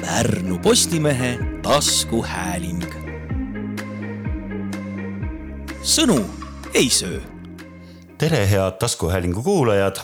Pärnu 0.00 0.58
Postimehe 0.58 1.38
taskuhääling. 1.62 2.84
sõnu 5.82 6.24
ei 6.74 6.90
söö. 6.90 7.20
tere, 8.18 8.50
head 8.50 8.78
taskuhäälingu 8.78 9.42
kuulajad. 9.42 9.96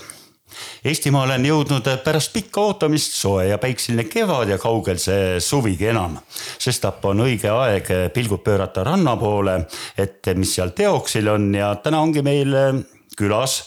Eestimaale 0.84 1.34
on 1.34 1.46
jõudnud 1.46 1.88
pärast 2.04 2.32
pikka 2.32 2.60
ootamist 2.60 3.12
soe 3.12 3.46
ja 3.46 3.58
päikseline 3.58 4.04
kevad 4.04 4.48
ja 4.48 4.58
kaugel 4.58 4.98
see 4.98 5.40
suvigi 5.40 5.86
enam. 5.86 6.18
sestap 6.58 7.04
on 7.04 7.20
õige 7.20 7.50
aeg 7.50 7.86
pilgud 8.14 8.42
pöörata 8.42 8.84
ranna 8.84 9.16
poole, 9.16 9.66
et 9.98 10.26
mis 10.34 10.54
seal 10.54 10.70
teoksil 10.70 11.28
on 11.28 11.54
ja 11.54 11.74
täna 11.74 12.00
ongi 12.00 12.22
meil 12.22 12.56
külas 13.16 13.62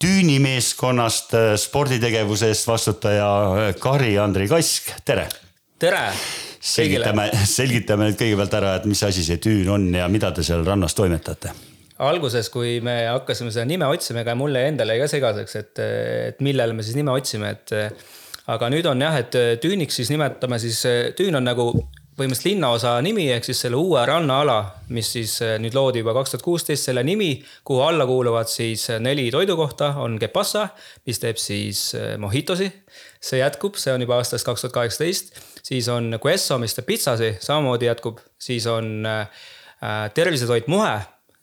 Tüüni 0.00 0.38
meeskonnast 0.40 1.34
sporditegevuse 1.60 2.48
eest 2.48 2.64
vastutaja 2.64 3.26
Kari-Andri 3.76 4.46
Kask, 4.48 4.86
tere. 5.04 5.26
tere. 5.76 6.06
selgitame, 6.60 7.26
selgitame 7.44 8.06
nüüd 8.08 8.16
kõigepealt 8.16 8.56
ära, 8.56 8.70
et 8.80 8.86
mis 8.88 9.02
asi 9.04 9.26
see 9.26 9.36
Tüün 9.44 9.68
on 9.68 9.84
ja 9.92 10.06
mida 10.08 10.30
te 10.32 10.44
seal 10.46 10.64
rannas 10.64 10.96
toimetate 10.96 11.52
alguses, 12.00 12.48
kui 12.48 12.78
me 12.80 12.94
hakkasime 13.10 13.52
seda 13.52 13.66
nime 13.68 13.90
otsima, 13.92 14.22
ega 14.24 14.32
mulle 14.40 14.64
endale 14.70 14.96
jäi 14.96 15.02
ka 15.04 15.10
segaseks, 15.12 15.56
et, 15.60 15.84
et 16.30 16.40
millele 16.40 16.72
me 16.72 16.86
siis 16.86 16.96
nime 16.96 17.12
otsime, 17.12 17.52
et. 17.52 17.76
aga 18.50 18.70
nüüd 18.72 18.88
on 18.88 19.04
jah, 19.04 19.20
et 19.20 19.36
tüüniks 19.60 20.00
siis 20.00 20.08
nimetame 20.10 20.56
siis, 20.64 20.80
tüün 21.18 21.36
on 21.36 21.44
nagu 21.44 21.74
põhimõtteliselt 22.18 22.50
linnaosa 22.50 22.92
nimi 23.04 23.28
ehk 23.32 23.46
siis 23.46 23.62
selle 23.64 23.78
uue 23.80 24.00
rannaala, 24.06 24.58
mis 24.94 25.12
siis 25.14 25.36
eh, 25.44 25.54
nüüd 25.62 25.76
loodi 25.76 26.02
juba 26.02 26.14
kaks 26.16 26.34
tuhat 26.34 26.44
kuusteist, 26.44 26.88
selle 26.88 27.04
nimi, 27.06 27.30
kuhu 27.66 27.84
alla 27.86 28.06
kuuluvad 28.08 28.50
siis 28.50 28.88
eh, 28.90 29.00
neli 29.02 29.28
toidukohta, 29.32 29.94
on 30.02 30.18
Kepassa, 30.20 30.66
mis 31.08 31.22
teeb 31.22 31.40
siis 31.40 31.84
eh, 31.98 32.16
mojitosi. 32.20 32.68
see 33.20 33.40
jätkub, 33.40 33.76
see 33.76 33.92
on 33.92 34.00
juba 34.00 34.16
aastast 34.18 34.46
kaks 34.48 34.64
tuhat 34.64 34.74
kaheksateist, 34.74 35.34
siis 35.62 35.88
on 35.92 36.18
Queso, 36.24 36.58
mis 36.58 36.74
teeb 36.76 36.88
pitsasi, 36.88 37.34
samamoodi 37.40 37.88
jätkub, 37.90 38.20
siis 38.40 38.66
on 38.66 39.06
tervisetoit 40.14 40.68
Muhe 40.68 40.94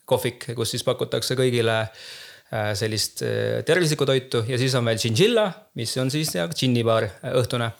kohvik, 0.06 0.50
kus 0.54 0.74
siis 0.74 0.84
pakutakse 0.86 1.34
kõigile 1.38 1.84
sellist 2.78 3.22
tervislikku 3.66 4.06
toitu. 4.08 4.44
Ja 4.48 4.58
siis 4.58 4.74
on 4.78 4.86
veel 4.86 4.98
Chinchilla, 4.98 5.48
mis 5.78 5.96
on 6.00 6.10
siis 6.10 6.30
džinnibaar 6.34 7.08
õhtune 7.34 7.72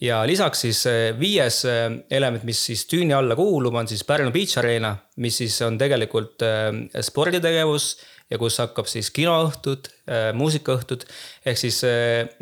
ja 0.00 0.20
lisaks 0.28 0.64
siis 0.66 0.82
eh, 0.90 1.12
viies 1.18 1.62
eh, 1.68 1.86
element, 2.18 2.44
mis 2.48 2.60
siis 2.68 2.84
tüüni 2.90 3.14
alla 3.16 3.36
kuulub, 3.38 3.74
on 3.74 3.88
siis 3.88 4.04
Pärnu 4.04 4.32
Beach 4.34 4.58
Arena, 4.60 4.94
mis 5.22 5.40
siis 5.42 5.56
on 5.64 5.78
tegelikult 5.80 6.44
eh, 6.44 7.00
sporditegevus 7.04 7.94
ja 8.30 8.40
kus 8.42 8.56
hakkab 8.58 8.88
siis 8.90 9.06
kinoõhtud, 9.14 9.86
muusikaõhtud. 10.34 11.04
ehk 11.46 11.58
siis 11.60 11.76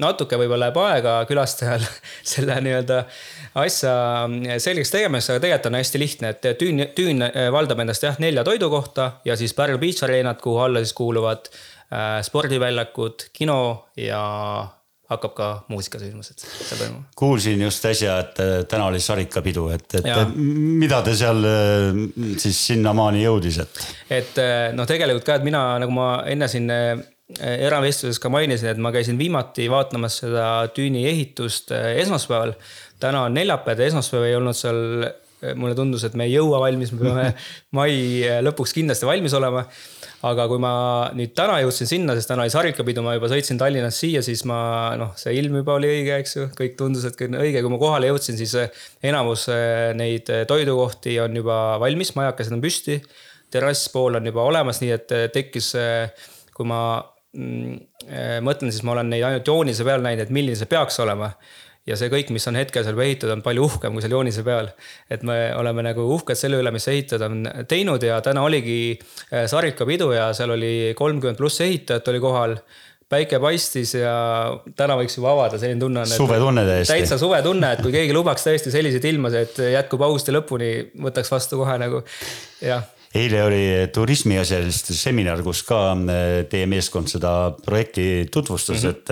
natuke 0.00 0.38
võib-olla 0.40 0.70
läheb 0.70 0.78
aega 0.80 1.18
külastajal 1.28 1.84
selle 2.32 2.56
nii-öelda 2.64 3.02
asja 3.60 3.92
selgeks 4.64 4.94
tegemiseks, 4.94 5.34
aga 5.34 5.42
tegelikult 5.44 5.68
on 5.68 5.76
hästi 5.76 6.00
lihtne, 6.00 6.30
et 6.32 6.48
tüün, 6.56 6.86
tüün 6.96 7.20
valdab 7.52 7.84
endast 7.84 8.08
jah, 8.08 8.16
nelja 8.16 8.46
toidukohta 8.48 9.10
ja 9.28 9.36
siis 9.36 9.52
Pärnu 9.52 9.76
Beach 9.82 10.00
Arenat, 10.08 10.40
kuhu 10.40 10.62
alla 10.64 10.80
siis 10.80 10.96
kuuluvad 10.96 11.52
spordiväljakud, 12.30 13.28
kino 13.36 13.58
ja 14.00 14.24
hakkab 15.14 15.34
ka 15.36 15.48
muusikasündmused 15.72 16.44
seal 16.44 16.80
toimuma. 16.80 17.04
kuulsin 17.16 17.62
just 17.64 17.84
äsja, 17.88 18.18
et 18.24 18.40
äh, 18.42 18.52
täna 18.70 18.88
oli 18.90 19.00
sarikapidu, 19.00 19.68
et, 19.74 19.86
et 20.00 20.10
ja. 20.10 20.20
mida 20.34 21.00
te 21.06 21.16
seal 21.18 21.42
äh, 21.48 22.04
siis 22.42 22.60
sinnamaani 22.72 23.24
jõudis, 23.24 23.60
et? 23.64 23.82
et 24.20 24.40
äh, 24.42 24.68
noh, 24.76 24.88
tegelikult 24.90 25.26
ka, 25.26 25.40
et 25.40 25.46
mina, 25.46 25.64
nagu 25.82 25.94
ma 25.94 26.08
enne 26.30 26.50
siin 26.50 26.70
eravestluses 27.34 28.20
ka 28.20 28.28
mainisin, 28.30 28.74
et 28.74 28.80
ma 28.84 28.92
käisin 28.94 29.18
viimati 29.18 29.66
vaatamas 29.72 30.20
seda 30.22 30.48
tüüni 30.76 31.06
ehitust 31.08 31.72
esmaspäeval. 31.72 32.52
täna 33.00 33.24
on 33.24 33.34
neljapäev 33.34 33.80
ja 33.80 33.86
esmaspäev 33.90 34.28
ei 34.28 34.36
olnud 34.36 34.56
seal 34.56 35.08
mulle 35.58 35.76
tundus, 35.78 36.06
et 36.06 36.16
me 36.18 36.28
ei 36.28 36.36
jõua 36.36 36.62
valmis, 36.62 36.92
me 36.94 37.02
peame 37.02 37.28
mai 37.78 37.94
lõpuks 38.46 38.74
kindlasti 38.76 39.08
valmis 39.08 39.36
olema. 39.36 39.66
Aga 40.24 40.46
kui 40.48 40.60
ma 40.62 40.72
nüüd 41.12 41.34
täna 41.36 41.58
jõudsin 41.60 41.88
sinna, 41.88 42.14
sest 42.16 42.30
täna 42.30 42.46
oli 42.46 42.52
sarikapidu, 42.52 43.02
ma 43.04 43.12
juba 43.16 43.28
sõitsin 43.28 43.58
Tallinnast 43.60 44.00
siia, 44.00 44.22
siis 44.24 44.40
ma 44.48 44.56
noh, 44.96 45.10
see 45.20 45.34
ilm 45.36 45.58
juba 45.60 45.74
oli 45.76 45.90
õige, 45.90 46.14
eks 46.22 46.36
ju, 46.38 46.46
kõik 46.56 46.78
tundus, 46.78 47.04
et 47.04 47.18
kõik 47.18 47.34
on 47.34 47.42
õige, 47.42 47.60
kui 47.60 47.72
ma 47.74 47.80
kohale 47.82 48.08
jõudsin, 48.08 48.38
siis 48.40 48.54
eh, 48.56 48.84
enamus 49.04 49.44
eh, 49.52 49.90
neid 49.98 50.30
eh, 50.32 50.46
toidukohti 50.48 51.18
on 51.20 51.36
juba 51.36 51.58
valmis, 51.82 52.14
majakesed 52.16 52.56
on 52.56 52.64
püsti. 52.64 53.02
terrasspool 53.52 54.16
on 54.18 54.24
juba 54.26 54.42
olemas, 54.48 54.80
nii 54.82 54.94
et 54.96 55.12
tekkis, 55.34 55.68
kui 56.56 56.66
ma 56.66 56.80
mm, 57.36 57.76
mõtlen, 58.42 58.72
siis 58.72 58.82
ma 58.82 58.96
olen 58.96 59.12
neid 59.12 59.28
ainult 59.28 59.46
joonise 59.46 59.84
peal 59.86 60.02
näinud, 60.02 60.24
et 60.24 60.32
milline 60.34 60.56
see 60.58 60.70
peaks 60.72 60.98
olema 61.04 61.28
ja 61.88 61.98
see 62.00 62.10
kõik, 62.12 62.30
mis 62.34 62.46
on 62.48 62.56
hetkel 62.58 62.84
seal 62.86 63.00
ehitatud, 63.04 63.34
on 63.36 63.42
palju 63.44 63.66
uhkem 63.68 63.96
kui 63.96 64.04
seal 64.04 64.16
joonise 64.16 64.44
peal. 64.46 64.70
et 65.10 65.22
me 65.26 65.36
oleme 65.58 65.84
nagu 65.84 66.06
uhked 66.16 66.38
selle 66.38 66.60
üle, 66.62 66.72
mis 66.74 66.88
ehitajad 66.88 67.26
on 67.28 67.44
teinud 67.68 68.02
ja 68.02 68.20
täna 68.24 68.44
oligi 68.46 68.78
äh, 68.94 69.44
Sarika 69.50 69.86
pidu 69.88 70.12
ja 70.14 70.30
seal 70.36 70.54
oli 70.56 70.94
kolmkümmend 70.96 71.40
pluss 71.40 71.60
ehitajat 71.64 72.08
oli 72.12 72.22
kohal 72.24 72.56
päike 73.14 73.38
paistis 73.38 73.92
ja 73.98 74.14
täna 74.76 74.96
võiks 74.98 75.18
juba 75.18 75.34
avada, 75.34 75.60
selline 75.60 75.82
tunne 75.82 76.02
on. 76.02 76.10
suvetunne 76.10 76.64
täiesti. 76.66 76.94
täitsa 76.94 77.20
suvetunne, 77.20 77.74
et 77.76 77.84
kui 77.84 77.92
keegi 77.94 78.16
lubaks 78.16 78.46
tõesti 78.48 78.72
selliseid 78.74 79.04
ilmasid, 79.12 79.50
et 79.50 79.62
jätkub 79.76 80.02
augusti 80.06 80.34
lõpuni, 80.34 80.72
võtaks 81.04 81.30
vastu 81.34 81.60
kohe 81.60 81.76
nagu 81.84 82.00
jah 82.64 82.88
eile 83.14 83.42
oli 83.46 83.62
turismiasjaliste 83.94 84.94
seminar, 84.96 85.42
kus 85.46 85.62
ka 85.66 85.80
äh, 85.94 86.44
teie 86.50 86.66
meeskond 86.70 87.10
seda 87.10 87.54
projekti 87.62 88.26
tutvustas 88.32 88.82
mm, 88.82 88.90
-hmm. 88.90 88.90
et 88.90 89.10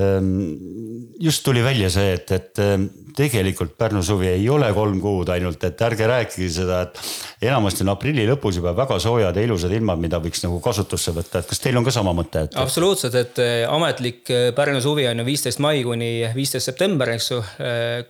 ähm, 0.00 1.12
just 1.20 1.44
tuli 1.44 1.62
välja 1.64 1.90
see, 1.90 2.12
et, 2.12 2.30
et 2.32 2.58
ähm, 2.58 2.88
tegelikult 3.16 3.76
Pärnu 3.78 4.02
suvi 4.02 4.28
ei 4.28 4.48
ole 4.48 4.72
kolm 4.74 5.00
kuud 5.00 5.28
ainult, 5.28 5.64
et 5.64 5.82
ärge 5.82 6.06
rääkige 6.06 6.48
seda, 6.50 6.82
et 6.82 7.00
enamasti 7.42 7.84
on 7.84 7.92
aprilli 7.94 8.26
lõpus 8.26 8.58
juba 8.58 8.72
väga 8.76 8.98
soojad 8.98 9.36
ja 9.36 9.42
ilusad 9.42 9.72
ilmad, 9.72 9.98
mida 9.98 10.18
võiks 10.18 10.42
nagu 10.42 10.58
kasutusse 10.60 11.14
võtta, 11.14 11.38
et 11.38 11.46
kas 11.46 11.62
teil 11.62 11.78
on 11.78 11.86
ka 11.86 11.94
sama 11.94 12.14
mõte 12.16 12.42
et...? 12.48 12.56
absoluutselt, 12.58 13.14
et 13.14 13.38
äh, 13.38 13.62
ametlik 13.70 14.30
äh, 14.30 14.48
Pärnu 14.54 14.80
suvi 14.80 15.06
on 15.06 15.22
ju 15.22 15.26
viisteist 15.28 15.62
mai 15.62 15.84
kuni 15.86 16.10
viisteist 16.34 16.66
september, 16.72 17.14
eks 17.14 17.30
ju, 17.30 17.38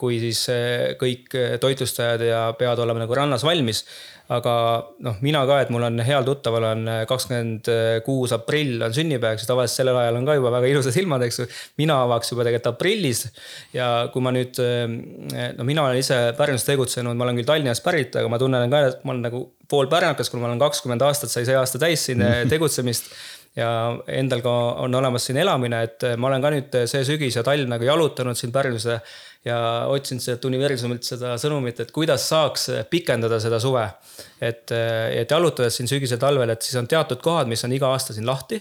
kui 0.00 0.16
siis 0.22 0.47
kõik 1.00 1.34
toitlustajad 1.60 2.25
ja 2.25 2.41
peavad 2.58 2.78
olema 2.78 3.04
nagu 3.04 3.14
rannas 3.14 3.44
valmis 3.44 3.84
aga 4.30 4.54
noh, 5.02 5.16
mina 5.24 5.42
ka, 5.48 5.60
et 5.64 5.72
mul 5.74 5.84
on 5.88 6.02
heal 6.06 6.26
tuttaval 6.26 6.68
on 6.70 6.84
äh, 6.91 7.00
kakskümmend 7.10 7.70
kuus 8.06 8.34
aprill 8.36 8.82
on 8.86 8.94
sünnipäev, 8.94 9.41
siis 9.41 9.50
tavaliselt 9.50 9.82
sellel 9.82 9.98
ajal 10.02 10.20
on 10.20 10.28
ka 10.28 10.36
juba 10.38 10.52
väga 10.54 10.70
ilusad 10.70 10.98
ilmad, 11.02 11.24
eks 11.26 11.42
ju. 11.42 11.48
mina 11.82 12.00
avaks 12.04 12.30
juba 12.32 12.46
tegelikult 12.46 12.74
aprillis 12.74 13.24
ja 13.74 13.88
kui 14.12 14.22
ma 14.24 14.34
nüüd, 14.34 14.60
äh, 14.62 15.50
no 15.56 15.66
mina 15.69 15.86
olen 15.86 16.00
ise 16.00 16.20
Pärnus 16.38 16.66
tegutsenud, 16.69 17.19
ma 17.19 17.26
olen 17.26 17.40
küll 17.40 17.48
Tallinnast 17.48 17.84
pärit, 17.84 18.14
aga 18.16 18.30
ma 18.30 18.38
tunnen 18.40 18.70
ka, 18.70 18.84
et 18.92 19.04
ma 19.04 19.14
olen 19.16 19.26
nagu 19.26 19.44
pool 19.70 19.90
pärnakas, 19.90 20.30
kuna 20.30 20.44
ma 20.44 20.50
olen 20.50 20.62
kakskümmend 20.62 21.02
aastat, 21.06 21.32
sai 21.32 21.46
see 21.48 21.58
aasta 21.58 21.80
täis 21.82 22.08
siin 22.08 22.22
äh, 22.24 22.42
tegutsemist 22.50 23.10
ja 23.56 23.71
endal 24.06 24.43
ka 24.44 24.53
on 24.84 24.94
olemas 24.94 25.25
siin 25.27 25.41
elamine, 25.43 25.83
et 25.88 26.06
ma 26.16 26.28
olen 26.28 26.43
ka 26.44 26.53
nüüd 26.55 26.78
see 26.91 27.03
sügis 27.06 27.38
ja 27.38 27.43
talv 27.47 27.66
nagu 27.71 27.87
jalutanud 27.87 28.38
siin 28.38 28.53
Pärnus 28.55 28.87
ja 29.44 29.59
otsinud 29.91 30.22
sealt 30.22 30.44
universumilt 30.47 31.06
seda 31.06 31.34
sõnumit, 31.41 31.81
et 31.83 31.91
kuidas 31.94 32.28
saaks 32.31 32.69
pikendada 32.91 33.41
seda 33.43 33.59
suve. 33.62 33.87
et, 34.41 34.71
et 34.71 35.31
jalutades 35.31 35.77
siin 35.77 35.88
sügisel-talvel, 35.91 36.55
et 36.55 36.62
siis 36.62 36.78
on 36.78 36.87
teatud 36.88 37.21
kohad, 37.25 37.49
mis 37.50 37.65
on 37.65 37.72
iga 37.72 37.91
aasta 37.91 38.15
siin 38.16 38.28
lahti 38.28 38.61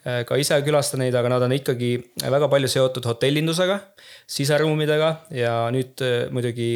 ka 0.00 0.36
ise 0.40 0.56
külastan 0.64 1.02
neid, 1.04 1.14
aga 1.14 1.28
nad 1.28 1.42
on 1.44 1.52
ikkagi 1.52 1.90
väga 2.32 2.48
palju 2.48 2.70
seotud 2.72 3.04
hotellindusega, 3.04 3.76
siseruumidega 4.30 5.10
ja 5.36 5.52
nüüd 5.74 6.00
muidugi 6.32 6.70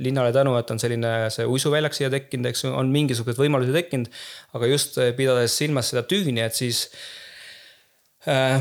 linnale 0.00 0.32
tänu, 0.32 0.54
et 0.56 0.72
on 0.72 0.80
selline 0.80 1.12
see 1.34 1.44
uisuväljak 1.44 1.96
siia 1.96 2.08
tekkinud, 2.12 2.48
eks 2.48 2.64
ju, 2.64 2.72
on 2.72 2.88
mingisugused 2.94 3.40
võimalused 3.42 3.76
tekkinud. 3.76 4.08
aga 4.56 4.72
just 4.72 4.96
pidades 5.18 5.58
silmas 5.60 5.92
seda 5.92 6.06
tüüni, 6.08 6.40
et 6.40 6.56
siis 6.56 6.86
Äh, 6.90 7.19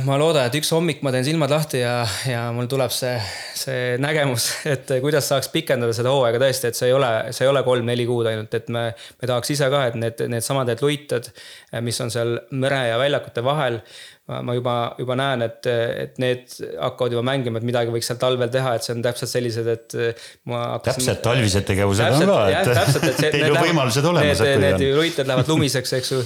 ma 0.07 0.15
loodan, 0.15 0.45
et 0.47 0.55
üks 0.55 0.69
hommik 0.71 1.01
ma 1.03 1.11
teen 1.11 1.25
silmad 1.27 1.51
lahti 1.51 1.81
ja, 1.81 1.97
ja 2.29 2.45
mul 2.55 2.69
tuleb 2.71 2.93
see, 2.95 3.17
see 3.59 3.97
nägemus, 3.99 4.45
et 4.71 4.93
kuidas 5.03 5.27
saaks 5.27 5.51
pikendada 5.51 5.91
seda 5.95 6.13
hooaega 6.15 6.39
tõesti, 6.39 6.69
et 6.71 6.79
see 6.79 6.87
ei 6.87 6.95
ole, 6.95 7.09
see 7.35 7.43
ei 7.43 7.51
ole 7.51 7.65
kolm-neli 7.67 8.05
kuud 8.07 8.29
ainult, 8.31 8.55
et 8.55 8.71
me, 8.71 8.85
me 9.19 9.27
tahaks 9.27 9.51
ise 9.57 9.67
ka, 9.73 9.81
et 9.89 9.97
need, 9.99 10.23
needsamad 10.31 10.71
need 10.71 10.85
luited, 10.85 11.27
mis 11.83 11.99
on 11.99 12.13
seal 12.13 12.37
mere 12.55 12.85
ja 12.87 13.01
väljakute 13.03 13.43
vahel, 13.43 13.81
ma 14.29 14.53
juba, 14.53 14.73
juba 15.01 15.15
näen, 15.17 15.41
et, 15.41 15.67
et 15.67 16.19
need 16.21 16.51
hakkavad 16.77 17.15
juba 17.15 17.23
mängima, 17.25 17.59
et 17.59 17.65
midagi 17.65 17.93
võiks 17.93 18.09
seal 18.11 18.19
talvel 18.21 18.51
teha, 18.53 18.75
et 18.77 18.85
see 18.85 18.93
on 18.93 19.01
täpselt 19.03 19.31
sellised, 19.31 19.69
et 19.73 19.95
ma 20.49 20.61
hakkasin.... 20.75 21.01
täpselt, 21.01 21.23
talvised 21.25 21.65
tegevused 21.65 22.17
on 22.19 22.25
ka, 22.29 22.37
et 22.53 22.69
täpselt, 22.69 23.07
et 23.09 23.21
see, 23.23 23.31
teil 23.35 23.55
on 23.55 23.63
võimalused 23.65 24.09
olemas. 24.11 24.43
Need, 24.45 24.65
need 24.67 24.85
luited 24.99 25.29
lähevad 25.29 25.49
lumiseks, 25.49 25.95
eks 25.97 26.13
ju, 26.13 26.21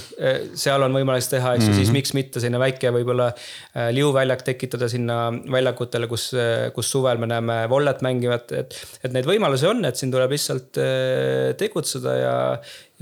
seal 0.65 0.83
on 0.83 0.99
võimalik 0.99 1.31
teha, 1.31 1.55
eks 1.55 1.63
ju 1.63 1.69
mm 1.69 1.73
-hmm., 1.73 1.79
siis 1.79 1.93
mhm. 1.93 1.99
miks 2.01 2.13
mitte 2.17 2.43
selline 2.43 2.59
väike 2.59 2.91
võib-olla 2.91 3.22
äh, 3.31 3.89
liuväljak 3.95 4.45
tekitada 4.47 4.89
sinna 4.91 5.19
väljakutele, 5.31 6.09
kus, 6.11 6.29
kus 6.75 6.93
suvel 6.95 7.21
me 7.21 7.29
näeme 7.31 7.59
vollet 7.71 8.01
mängivat, 8.05 8.51
et. 8.55 8.79
et 9.03 9.13
neid 9.13 9.27
võimalusi 9.29 9.69
on, 9.69 9.83
et 9.87 9.99
siin 9.99 10.13
tuleb 10.13 10.33
lihtsalt 10.35 10.81
äh, 10.81 11.53
tegutseda 11.59 12.17
ja, 12.19 12.35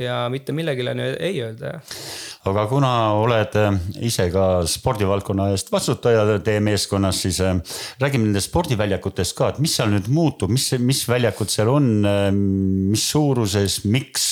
ja 0.01 0.19
mitte 0.33 0.55
millelegi 0.55 0.87
ei 1.19 1.41
öelda 1.45 1.75
jah 1.75 1.95
aga 2.49 2.63
kuna 2.69 2.91
oled 3.21 3.57
äh, 3.59 3.75
ise 4.07 4.27
ka 4.33 4.45
spordivaldkonna 4.69 5.51
eest 5.53 5.69
vastutaja 5.73 6.23
teie 6.43 6.61
meeskonnas, 6.63 7.21
siis 7.25 7.41
äh, 7.45 7.59
räägime 8.01 8.29
nendest 8.29 8.49
spordiväljakutest 8.49 9.35
ka, 9.37 9.51
et 9.51 9.59
mis 9.61 9.75
seal 9.77 9.91
nüüd 9.93 10.09
muutub, 10.13 10.53
mis, 10.53 10.71
mis 10.81 11.03
väljakud 11.09 11.51
seal 11.53 11.69
on, 11.71 11.91
äh, 12.07 12.29
mis 12.33 13.05
suuruses, 13.13 13.83
miks? 13.85 14.31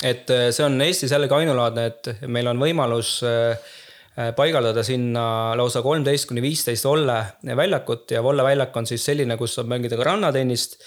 et 0.00 0.30
see 0.32 0.64
on 0.64 0.80
Eestis 0.80 1.12
jällegi 1.12 1.34
ainulaadne, 1.36 1.82
et 1.90 2.24
meil 2.32 2.48
on 2.48 2.56
võimalus 2.62 3.18
paigaldada 4.36 4.82
sinna 4.86 5.24
lausa 5.58 5.82
kolmteist 5.84 6.28
kuni 6.30 6.42
viisteist 6.44 6.84
volle 6.88 7.20
väljakut 7.56 8.10
ja 8.14 8.22
volleväljak 8.24 8.76
on 8.76 8.88
siis 8.90 9.04
selline, 9.06 9.36
kus 9.40 9.54
saab 9.58 9.70
mängida 9.70 9.98
ka 10.00 10.08
rannatennist 10.10 10.80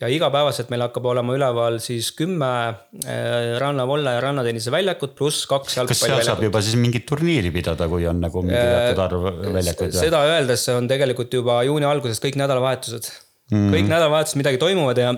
ja 0.00 0.08
igapäevaselt 0.08 0.70
meil 0.72 0.82
hakkab 0.86 1.10
olema 1.12 1.34
üleval 1.36 1.76
siis 1.82 2.10
kümme 2.16 2.48
äh, 2.70 3.56
rannavolle 3.60 4.14
ja 4.16 4.22
rannatennise 4.24 4.72
väljakut 4.72 5.12
pluss 5.18 5.44
kaks 5.50 5.76
jalgpalliväljakut. 5.76 6.16
kas 6.16 6.24
seal 6.24 6.30
saab 6.32 6.44
juba 6.46 6.62
siis 6.64 6.78
mingit 6.80 7.04
turniiri 7.08 7.52
pidada, 7.52 7.88
kui 7.90 8.06
on 8.08 8.22
nagu 8.24 8.44
mingi 8.46 8.56
äh, 8.56 8.70
teatud 8.86 9.02
arv 9.04 9.26
väljakuid? 9.58 9.96
seda 9.96 10.22
öeldes 10.30 10.64
on 10.72 10.88
tegelikult 10.90 11.36
juba 11.40 11.60
juuni 11.68 11.88
alguses 11.88 12.22
kõik 12.24 12.40
nädalavahetused 12.40 13.10
mm. 13.10 13.58
-hmm. 13.58 13.76
kõik 13.76 13.92
nädalavahetused 13.92 14.40
midagi 14.40 14.62
toimuvad 14.62 15.02
ja, 15.04 15.14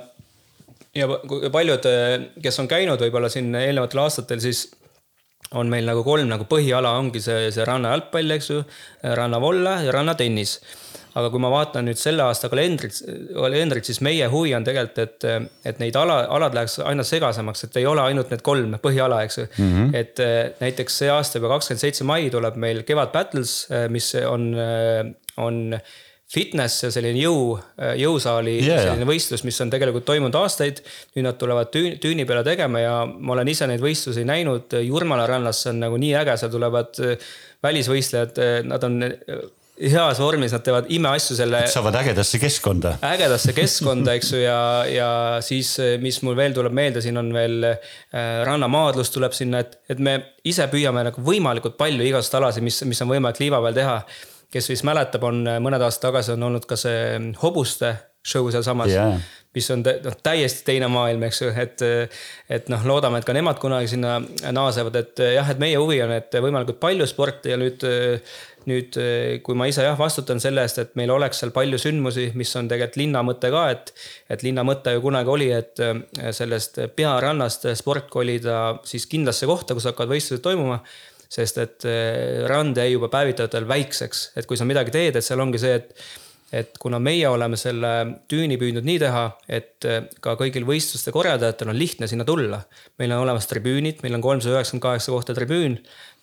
ja 0.99 1.11
paljud, 1.55 1.91
kes 2.43 2.63
on 2.65 2.71
käinud 2.71 3.07
võib-olla 3.07 3.31
siin 3.31 3.55
eelnevatel 3.55 4.03
aastatel, 4.03 4.43
siis 4.43 4.67
on 5.59 5.69
meil 5.73 5.89
nagu 5.89 6.05
kolm 6.07 6.31
nagu 6.31 6.47
põhiala 6.49 6.97
ongi 7.01 7.21
see, 7.21 7.51
see 7.55 7.67
rannajalgpall, 7.69 8.37
eks 8.39 8.51
ju, 8.53 8.63
rannavolle 9.19 9.83
ja 9.87 9.93
rannatennis 9.95 10.59
aga 11.19 11.29
kui 11.33 11.43
ma 11.45 11.51
vaatan 11.53 11.85
nüüd 11.89 12.01
selle 12.01 12.25
aasta 12.25 12.49
kalendrit, 12.53 12.97
kalendrit, 13.37 13.89
siis 13.89 14.01
meie 14.05 14.29
huvi 14.33 14.55
on 14.57 14.65
tegelikult, 14.65 15.01
et, 15.03 15.27
et 15.69 15.83
neid 15.83 15.97
ala, 16.01 16.23
alad 16.39 16.57
läheks 16.57 16.79
aina 16.89 17.05
segasemaks, 17.07 17.67
et 17.67 17.77
ei 17.83 17.89
ole 17.89 18.05
ainult 18.05 18.33
need 18.33 18.45
kolm 18.47 18.79
põhiala, 18.83 19.21
eks 19.27 19.39
ju 19.43 19.45
mm. 19.49 19.75
-hmm. 19.75 19.91
et 19.99 20.63
näiteks 20.63 21.03
see 21.03 21.11
aasta 21.13 21.39
juba 21.39 21.53
kakskümmend 21.53 21.85
seitse 21.85 22.09
mai 22.09 22.31
tuleb 22.33 22.57
meil 22.57 22.83
Kevad 22.89 23.13
Battles, 23.13 23.67
mis 23.93 24.15
on, 24.25 24.55
on 25.37 25.61
fitness 26.33 26.87
ja 26.87 26.91
selline 26.95 27.21
jõu, 27.21 27.57
jõusaali 28.01 28.57
yeah, 28.63 28.87
selline 28.87 29.07
võistlus, 29.09 29.45
mis 29.45 29.61
on 29.65 29.73
tegelikult 29.73 30.07
toimunud 30.09 30.37
aastaid. 30.41 30.81
nüüd 31.17 31.27
nad 31.29 31.39
tulevad 31.41 31.73
tüüni, 31.75 31.99
tüüni 32.03 32.27
peale 32.29 32.45
tegema 32.47 32.81
ja 32.81 32.95
ma 33.07 33.37
olen 33.37 33.53
ise 33.53 33.69
neid 33.69 33.85
võistlusi 33.85 34.25
näinud. 34.29 34.73
Jurmala 34.81 35.27
rannas, 35.29 35.65
see 35.65 35.75
on 35.75 35.83
nagu 35.85 35.99
nii 36.01 36.15
äge, 36.23 36.39
seal 36.41 36.55
tulevad 36.55 37.03
välisvõistlejad, 37.63 38.41
nad 38.67 38.89
on 38.89 39.03
heas 39.81 40.21
vormis, 40.21 40.53
nad 40.53 40.63
teevad 40.65 40.89
imeasju 40.93 41.37
selle. 41.37 41.63
saavad 41.71 41.97
ägedasse 42.03 42.39
keskkonda. 42.43 42.97
ägedasse 43.09 43.55
keskkonda, 43.57 44.17
eks 44.19 44.33
ju, 44.33 44.43
ja, 44.45 44.59
ja 44.91 45.11
siis, 45.45 45.75
mis 46.03 46.21
mul 46.27 46.37
veel 46.39 46.55
tuleb 46.57 46.75
meelde, 46.77 47.03
siin 47.05 47.19
on 47.19 47.33
veel 47.35 47.65
äh, 47.67 47.79
rannamaadlus 48.47 49.11
tuleb 49.15 49.35
sinna, 49.37 49.63
et, 49.65 49.79
et 49.91 50.03
me 50.03 50.19
ise 50.49 50.67
püüame 50.73 51.07
nagu 51.09 51.25
võimalikult 51.25 51.79
palju 51.81 52.05
igasuguseid 52.05 52.43
alasid, 52.43 52.67
mis, 52.67 52.83
mis 52.89 53.03
on 53.05 53.11
võimalik 53.15 53.41
liiva 53.43 53.63
peal 53.65 53.81
teha. 53.81 53.97
Kes 54.53 54.73
vist 54.73 54.87
mäletab, 54.89 55.25
on 55.29 55.45
mõned 55.65 55.83
aastad 55.83 56.11
tagasi 56.11 56.35
on 56.37 56.49
olnud 56.51 56.67
ka 56.69 56.79
see 56.81 57.21
hobuste 57.43 57.95
show 58.23 58.51
sealsamas 58.55 58.93
yeah., 58.93 59.17
mis 59.53 59.67
on 59.75 59.83
noh, 59.85 60.15
täiesti 60.25 60.65
teine 60.65 60.89
maailm, 60.89 61.27
eks 61.27 61.43
ju, 61.43 61.51
et. 61.61 61.83
et 62.49 62.71
noh, 62.73 62.87
loodame, 62.89 63.21
et 63.21 63.27
ka 63.29 63.35
nemad 63.37 63.59
kunagi 63.61 63.91
sinna 63.93 64.15
naasevad, 64.55 64.97
et 64.97 65.21
jah, 65.35 65.51
et 65.53 65.61
meie 65.61 65.77
huvi 65.77 65.99
on, 66.01 66.15
et 66.17 66.39
võimalikult 66.41 66.81
palju 66.81 67.09
sporti 67.11 67.53
ja 67.53 67.59
nüüd 67.61 67.85
nüüd, 68.69 68.97
kui 69.43 69.57
ma 69.59 69.67
ise 69.71 69.85
jah, 69.85 69.97
vastutan 69.99 70.41
selle 70.43 70.63
eest, 70.65 70.79
et 70.79 70.93
meil 70.99 71.11
oleks 71.11 71.41
seal 71.43 71.53
palju 71.55 71.81
sündmusi, 71.83 72.29
mis 72.39 72.53
on 72.59 72.69
tegelikult 72.71 73.01
linna 73.01 73.23
mõte 73.27 73.51
ka, 73.53 73.65
et. 73.75 73.93
et 74.33 74.45
linna 74.47 74.65
mõte 74.67 74.95
ju 74.95 75.03
kunagi 75.05 75.33
oli, 75.33 75.49
et 75.55 75.83
sellest 76.35 76.79
pearannast 76.97 77.67
sport 77.79 78.11
kolida 78.13 78.79
siis 78.89 79.09
kindlasse 79.11 79.49
kohta, 79.51 79.77
kus 79.77 79.89
hakkavad 79.91 80.15
võistlused 80.15 80.45
toimuma. 80.45 80.83
Sest 81.33 81.63
et 81.63 81.87
eh, 81.89 82.43
rand 82.51 82.77
jäi 82.77 82.91
juba 82.93 83.09
päevitajatel 83.13 83.69
väikseks, 83.69 84.27
et 84.37 84.49
kui 84.49 84.61
sa 84.61 84.69
midagi 84.69 84.95
teed, 84.95 85.17
et 85.17 85.27
seal 85.27 85.41
ongi 85.45 85.63
see, 85.63 85.81
et 85.81 85.97
et 86.53 86.75
kuna 86.77 86.99
meie 87.01 87.25
oleme 87.33 87.57
selle 87.57 87.89
tüüni 88.29 88.59
püüdnud 88.61 88.85
nii 88.85 88.99
teha, 89.01 89.23
et 89.49 89.87
ka 90.21 90.35
kõigil 90.37 90.67
võistluste 90.69 91.09
korraldajatel 91.09 91.71
on 91.73 91.79
lihtne 91.81 92.05
sinna 92.05 92.27
tulla. 92.29 92.59
meil 93.01 93.15
on 93.17 93.23
olemas 93.23 93.49
tribüünid, 93.49 94.03
meil 94.05 94.19
on 94.19 94.21
kolmsada 94.21 94.59
üheksakümmend 94.59 94.85
kaheksa 94.85 95.15
kohta 95.15 95.33
tribüün 95.33 95.79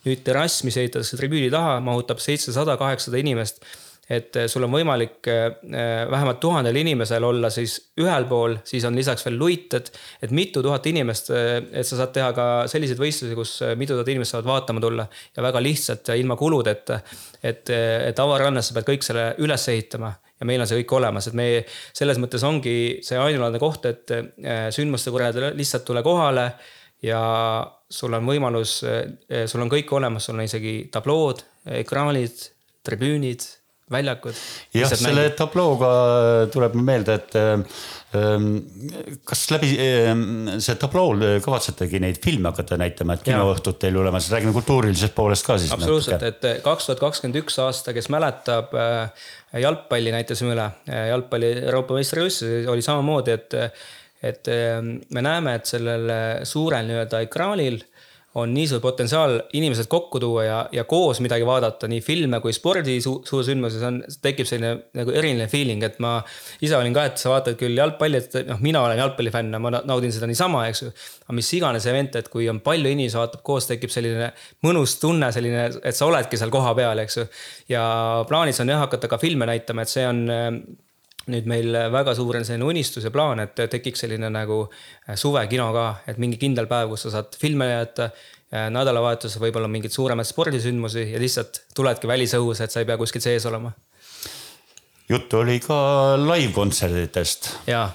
nüüd 0.08 0.24
terrass, 0.24 0.64
mis 0.68 0.78
ehitatakse 0.80 1.20
tribüüni 1.20 1.50
taha, 1.52 1.80
mahutab 1.84 2.22
seitsesada, 2.24 2.78
kaheksasada 2.80 3.20
inimest. 3.20 3.64
Et 4.10 4.36
eh, 4.42 4.48
sul 4.50 4.66
on 4.66 4.74
võimalik 4.74 5.28
eh, 5.30 5.48
vähemalt 6.10 6.40
tuhandel 6.42 6.80
inimesel 6.82 7.26
olla 7.28 7.52
siis 7.54 7.76
ühel 8.02 8.26
pool, 8.30 8.58
siis 8.68 8.86
on 8.90 8.98
lisaks 8.98 9.26
veel 9.28 9.38
luited, 9.40 9.92
et 10.22 10.34
mitu 10.36 10.64
tuhat 10.66 10.88
inimest, 10.92 11.30
eh, 11.36 11.60
et 11.82 11.88
sa 11.88 12.00
saad 12.02 12.16
teha 12.16 12.32
ka 12.38 12.48
selliseid 12.72 13.02
võistlusi, 13.02 13.38
kus 13.38 13.54
mitu 13.80 13.98
tuhat 13.98 14.10
inimest 14.14 14.36
saavad 14.36 14.50
vaatama 14.50 14.84
tulla 14.84 15.06
ja 15.36 15.46
väga 15.46 15.62
lihtsalt 15.64 16.10
ja 16.10 16.18
ilma 16.20 16.40
kuludeta. 16.40 17.00
et, 17.44 17.70
et 17.70 18.20
avarannas 18.20 18.68
sa 18.68 18.76
pead 18.76 18.88
kõik 18.90 19.06
selle 19.06 19.30
üles 19.40 19.68
ehitama 19.72 20.10
ja 20.12 20.48
meil 20.48 20.60
on 20.60 20.68
see 20.68 20.82
kõik 20.82 20.98
olemas, 20.98 21.28
et 21.28 21.38
me 21.38 21.46
selles 21.96 22.20
mõttes 22.20 22.44
ongi 22.44 23.00
see 23.06 23.18
ainulaadne 23.20 23.60
koht, 23.60 23.86
et 23.86 24.12
sündmuste 24.76 25.12
korraldajad 25.12 25.56
lihtsalt 25.56 25.86
tule 25.88 26.04
kohale 26.04 26.50
ja 27.06 27.22
sul 27.90 28.14
on 28.14 28.28
võimalus, 28.28 28.80
eh, 28.84 29.46
sul 29.48 29.64
on 29.64 29.72
kõik 29.72 29.92
olemas, 29.96 30.26
sul 30.26 30.38
on 30.38 30.46
isegi 30.46 30.90
tablood, 30.92 31.44
ekraanid, 31.80 32.46
tribüünid, 32.86 33.46
väljakud. 33.92 34.38
jah, 34.76 34.92
selle 34.94 35.26
mängid. 35.26 35.36
tablooga 35.40 35.90
tuleb 36.54 36.76
meelde, 36.78 37.16
et 37.20 37.38
ähm, 37.40 38.56
kas 39.28 39.46
läbi 39.54 39.72
ähm, 39.84 40.24
see 40.62 40.78
tablool 40.82 41.26
kavatsetegi 41.46 42.02
neid 42.04 42.22
filme 42.24 42.52
hakata 42.52 42.78
näitama, 42.80 43.18
et 43.18 43.26
kinoõhtud 43.28 43.80
teil 43.82 43.98
olemas, 44.02 44.30
räägime 44.34 44.54
kultuurilisest 44.56 45.16
poolest 45.18 45.48
ka 45.48 45.60
siis. 45.62 45.74
absoluutselt, 45.76 46.26
et 46.30 46.50
kaks 46.66 46.90
tuhat 46.90 47.04
kakskümmend 47.04 47.42
üks 47.44 47.60
aasta, 47.66 47.94
kes 47.98 48.10
mäletab, 48.14 48.76
äh, 48.78 49.30
jalgpalli 49.66 50.14
näitasime 50.16 50.54
üle, 50.56 50.70
jalgpalli 51.14 51.54
Euroopa 51.64 51.98
meistrivõistlusi 51.98 52.68
oli 52.70 52.86
samamoodi, 52.86 53.40
et 53.40 53.64
et 54.20 54.50
ehm, 54.52 54.98
me 55.16 55.22
näeme, 55.24 55.54
et 55.56 55.70
sellel 55.70 56.12
suurel 56.44 56.90
nii-öelda 56.90 57.22
ekraanil 57.24 57.78
on 58.44 58.54
nii 58.56 58.68
suur 58.70 58.82
potentsiaal 58.84 59.36
inimesed 59.58 59.90
kokku 59.92 60.20
tuua 60.22 60.44
ja, 60.46 60.58
ja 60.76 60.84
koos 60.90 61.22
midagi 61.24 61.46
vaadata, 61.48 61.90
nii 61.92 62.02
filme 62.04 62.40
kui 62.44 62.54
spordi 62.56 62.98
su 63.04 63.18
suursündmusi, 63.28 63.80
see 63.82 63.90
on, 63.90 64.00
tekib 64.24 64.50
selline 64.50 64.74
nagu 64.98 65.14
eriline 65.14 65.50
feeling, 65.52 65.84
et 65.86 66.00
ma 66.04 66.18
ise 66.66 66.78
olin 66.78 66.96
ka, 66.96 67.06
et 67.12 67.22
sa 67.22 67.34
vaatad 67.34 67.60
küll 67.60 67.78
jalgpalli, 67.80 68.24
et 68.24 68.50
noh, 68.50 68.60
mina 68.66 68.84
olen 68.86 69.00
jalgpallifänn 69.04 69.56
ja 69.56 69.62
ma 69.64 69.74
naudin 69.78 70.14
seda 70.16 70.30
niisama, 70.30 70.66
eks 70.72 70.84
ju. 70.86 70.92
aga 71.28 71.38
mis 71.40 71.54
iganes 71.60 71.88
event, 71.92 72.20
et 72.20 72.30
kui 72.34 72.50
on 72.52 72.64
palju 72.66 72.92
inimesi 72.92 73.20
vaatab 73.20 73.46
koos, 73.46 73.70
tekib 73.70 73.94
selline 73.94 74.32
mõnus 74.66 74.98
tunne, 75.02 75.32
selline, 75.36 75.70
et 75.84 75.98
sa 75.98 76.10
oledki 76.10 76.40
seal 76.40 76.54
kohapeal, 76.54 77.06
eks 77.06 77.22
ju. 77.22 77.30
ja 77.76 77.86
plaanis 78.30 78.62
on 78.64 78.76
jah 78.76 78.86
hakata 78.86 79.12
ka 79.12 79.22
filme 79.22 79.50
näitama, 79.50 79.86
et 79.86 79.98
see 79.98 80.08
on 80.08 80.26
nüüd 81.30 81.48
meil 81.50 81.76
väga 81.94 82.16
suur 82.18 82.40
on 82.40 82.48
selline 82.48 82.68
unistus 82.68 83.06
ja 83.08 83.12
plaan, 83.14 83.42
et 83.44 83.56
tekiks 83.58 84.06
selline 84.06 84.32
nagu 84.34 84.64
äh, 84.66 85.16
suvekino 85.20 85.70
ka, 85.76 85.86
et 86.10 86.20
mingi 86.22 86.40
kindel 86.42 86.70
päev, 86.70 86.92
kus 86.94 87.08
sa 87.08 87.20
saad 87.20 87.40
filme 87.40 87.70
näidata. 87.70 88.12
nädalavahetusel 88.50 89.44
võib-olla 89.44 89.68
mingeid 89.70 89.94
suuremaid 89.94 90.26
spordisündmusi 90.26 91.04
ja 91.12 91.20
lihtsalt 91.22 91.60
tuledki 91.78 92.08
välisõhus, 92.10 92.64
et 92.66 92.74
sa 92.74 92.82
ei 92.82 92.88
pea 92.90 92.96
kuskil 92.98 93.22
sees 93.22 93.46
olema. 93.46 93.70
juttu 95.10 95.38
oli 95.38 95.60
ka 95.62 95.78
live-kontsertidest. 96.18 97.52
jaa 97.70 97.92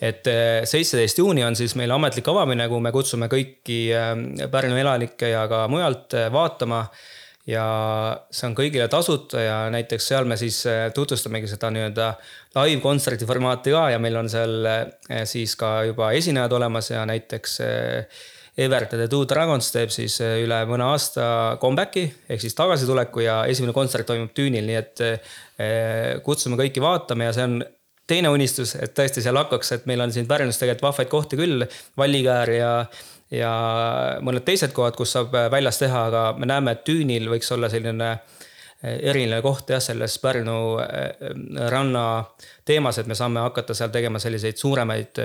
et 0.00 0.26
äh, 0.30 0.62
seitseteist 0.64 1.18
juuni 1.18 1.44
on 1.44 1.56
siis 1.56 1.74
meil 1.74 1.90
ametlik 1.90 2.28
avamine, 2.28 2.68
kuhu 2.68 2.80
me 2.80 2.92
kutsume 2.92 3.28
kõiki 3.32 3.80
äh, 3.96 4.14
Pärnu 4.52 4.76
elanikke 4.76 5.32
ja 5.32 5.46
ka 5.48 5.66
mujalt 5.72 6.14
vaatama 6.32 6.84
ja 7.46 7.64
see 8.30 8.48
on 8.48 8.54
kõigile 8.58 8.88
tasuta 8.90 9.42
ja 9.42 9.56
näiteks 9.72 10.08
seal 10.10 10.26
me 10.28 10.38
siis 10.40 10.58
äh, 10.70 10.88
tutvustamegi 10.94 11.50
seda 11.50 11.70
nii-öelda 11.74 12.08
live 12.58 12.82
kontserdi 12.82 13.28
formaati 13.28 13.74
ka 13.74 13.84
ja 13.94 14.00
meil 14.02 14.18
on 14.18 14.30
seal 14.30 14.66
äh, 14.66 15.22
siis 15.28 15.54
ka 15.58 15.78
juba 15.86 16.10
esinejad 16.18 16.56
olemas 16.58 16.90
ja 16.90 17.04
näiteks 17.06 17.60
äh, 17.66 18.24
Evert 18.56 18.94
ja 18.94 18.98
The 18.98 19.08
Two 19.12 19.26
Dragons 19.28 19.68
teeb 19.68 19.90
siis 19.92 20.14
üle 20.24 20.62
mõne 20.64 20.86
aasta 20.88 21.26
comeback'i 21.60 22.06
ehk 22.32 22.40
siis 22.40 22.56
tagasituleku 22.56 23.20
ja 23.20 23.42
esimene 23.52 23.74
kontsert 23.76 24.08
toimub 24.08 24.30
Tüünil, 24.32 24.64
nii 24.64 24.78
et 24.80 26.22
kutsume 26.24 26.56
kõiki 26.56 26.80
vaatama 26.80 27.28
ja 27.28 27.34
see 27.36 27.44
on 27.44 27.58
teine 28.08 28.30
unistus, 28.32 28.72
et 28.80 28.94
tõesti 28.96 29.20
seal 29.20 29.36
hakkaks, 29.36 29.74
et 29.76 29.84
meil 29.90 30.00
on 30.00 30.14
siin 30.14 30.24
Pärnus 30.30 30.56
tegelikult 30.56 30.86
vahvaid 30.88 31.12
kohti 31.12 31.36
küll, 31.36 31.66
Vallikäär 32.00 32.54
ja 32.54 32.70
ja 33.30 33.50
mõned 34.24 34.44
teised 34.46 34.74
kohad, 34.76 34.96
kus 34.98 35.14
saab 35.16 35.34
äh, 35.34 35.50
väljas 35.52 35.80
teha, 35.82 36.06
aga 36.10 36.24
me 36.38 36.48
näeme, 36.48 36.76
et 36.76 36.84
Tüünil 36.86 37.28
võiks 37.30 37.50
olla 37.54 37.68
selline 37.72 38.10
äh, 38.12 38.20
eriline 39.10 39.40
koht 39.44 39.70
jah, 39.72 39.82
selles 39.82 40.18
Pärnu 40.22 40.56
äh, 40.82 41.32
ranna 41.72 42.06
teemas, 42.68 43.00
et 43.02 43.10
me 43.10 43.18
saame 43.18 43.42
hakata 43.42 43.74
seal 43.74 43.90
tegema 43.94 44.20
selliseid 44.22 44.58
suuremaid 44.60 45.22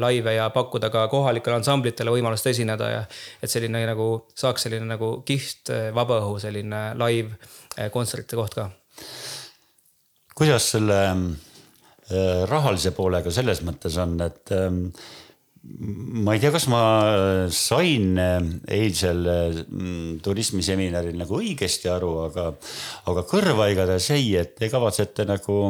laive 0.00 0.36
ja 0.38 0.48
pakkuda 0.54 0.90
ka 0.92 1.06
kohalikele 1.12 1.60
ansamblitele 1.60 2.14
võimalust 2.14 2.48
esineda 2.52 2.90
ja. 2.90 3.02
et 3.42 3.52
selline 3.52 3.84
nagu 3.88 4.08
saaks 4.34 4.68
selline 4.68 4.88
nagu 4.88 5.16
kihvt 5.26 5.72
vabaõhu 5.96 6.38
selline 6.42 6.86
live 7.00 7.88
kontsertide 7.92 8.40
koht 8.40 8.56
ka. 8.60 8.70
kuidas 10.36 10.70
selle 10.76 11.00
rahalise 12.50 12.92
poolega 12.92 13.30
selles 13.32 13.62
mõttes 13.64 13.94
on, 13.96 14.18
et 14.20 14.52
ähm, 14.52 14.90
ma 15.64 16.34
ei 16.34 16.42
tea, 16.42 16.52
kas 16.52 16.66
ma 16.72 16.82
sain 17.52 18.18
eilsel 18.20 19.22
mm, 19.64 20.16
turismiseminaril 20.24 21.16
nagu 21.20 21.38
õigesti 21.40 21.90
aru, 21.92 22.14
aga, 22.26 22.50
aga 23.10 23.24
kõrva 23.28 23.70
igatahes 23.72 24.10
jäi, 24.12 24.34
et 24.40 24.56
te 24.58 24.68
kavatsete 24.72 25.26
nagu 25.28 25.60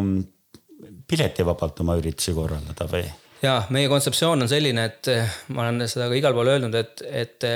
piletivabalt 1.09 1.85
oma 1.85 1.99
üritusi 2.01 2.35
korraldada 2.37 2.89
või? 2.91 3.05
ja 3.45 3.59
meie 3.75 3.91
kontseptsioon 3.93 4.47
on 4.47 4.51
selline, 4.51 4.87
et 4.89 5.11
ma 5.53 5.67
olen 5.67 5.85
seda 5.91 6.09
ka 6.09 6.17
igal 6.19 6.35
pool 6.37 6.49
öelnud, 6.55 6.75
et, 6.79 7.05
et 7.05 7.47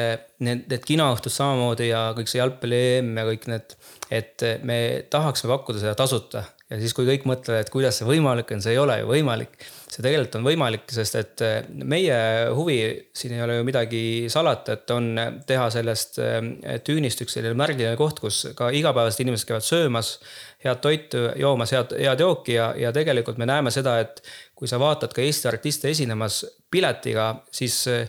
need, 0.45 0.66
need 0.68 0.85
kinoõhtud 0.85 1.33
samamoodi 1.33 1.88
ja 1.90 2.11
kõik 2.16 2.30
see 2.30 2.42
jalgpalli 2.42 2.80
EM 2.99 3.14
ja 3.16 3.25
kõik 3.30 3.49
need, 3.50 3.75
et 4.12 4.47
me 4.68 4.78
tahaksime 5.11 5.54
pakkuda 5.54 5.83
seda 5.83 5.97
tasuta 5.99 6.45
ja 6.68 6.78
siis, 6.80 6.92
kui 6.96 7.06
kõik 7.08 7.25
mõtlevad, 7.28 7.64
et 7.64 7.70
kuidas 7.72 7.98
see 7.98 8.06
võimalik 8.08 8.50
on, 8.52 8.60
see 8.64 8.75
ei 8.75 8.80
ole 8.80 8.98
ju 9.00 9.08
võimalik. 9.08 9.54
see 9.88 10.02
tegelikult 10.04 10.34
on 10.37 10.44
võimalik, 10.44 10.82
sest 10.92 11.16
et 11.16 11.42
eh, 11.44 11.68
meie 11.68 12.18
huvi, 12.52 12.76
siin 13.16 13.32
ei 13.38 13.42
ole 13.42 13.56
ju 13.56 13.64
midagi 13.64 14.02
salata, 14.32 14.76
et 14.76 14.92
on 14.92 15.08
teha 15.48 15.70
sellest 15.72 16.20
eh, 16.20 16.50
tüünist 16.84 17.25
üks 17.25 17.38
selline 17.38 17.56
märgiline 17.56 17.96
koht, 17.96 18.20
kus 18.20 18.42
ka 18.58 18.68
igapäevased 18.76 19.25
inimesed 19.25 19.48
käivad 19.48 19.64
söömas 19.64 20.18
head 20.64 20.82
toitu, 20.84 21.30
joomas 21.40 21.72
head, 21.72 21.96
head 21.96 22.20
jooki 22.20 22.58
ja, 22.58 22.72
ja 22.76 22.92
tegelikult 22.92 23.40
me 23.40 23.48
näeme 23.48 23.72
seda, 23.72 23.98
et 24.04 24.20
kui 24.58 24.68
sa 24.68 24.80
vaatad 24.82 25.14
ka 25.16 25.25
Eesti 25.25 25.48
artiste 25.48 25.88
esinemas 25.88 26.42
piletiga, 26.70 27.32
siis 27.54 27.80
eh, 27.88 28.04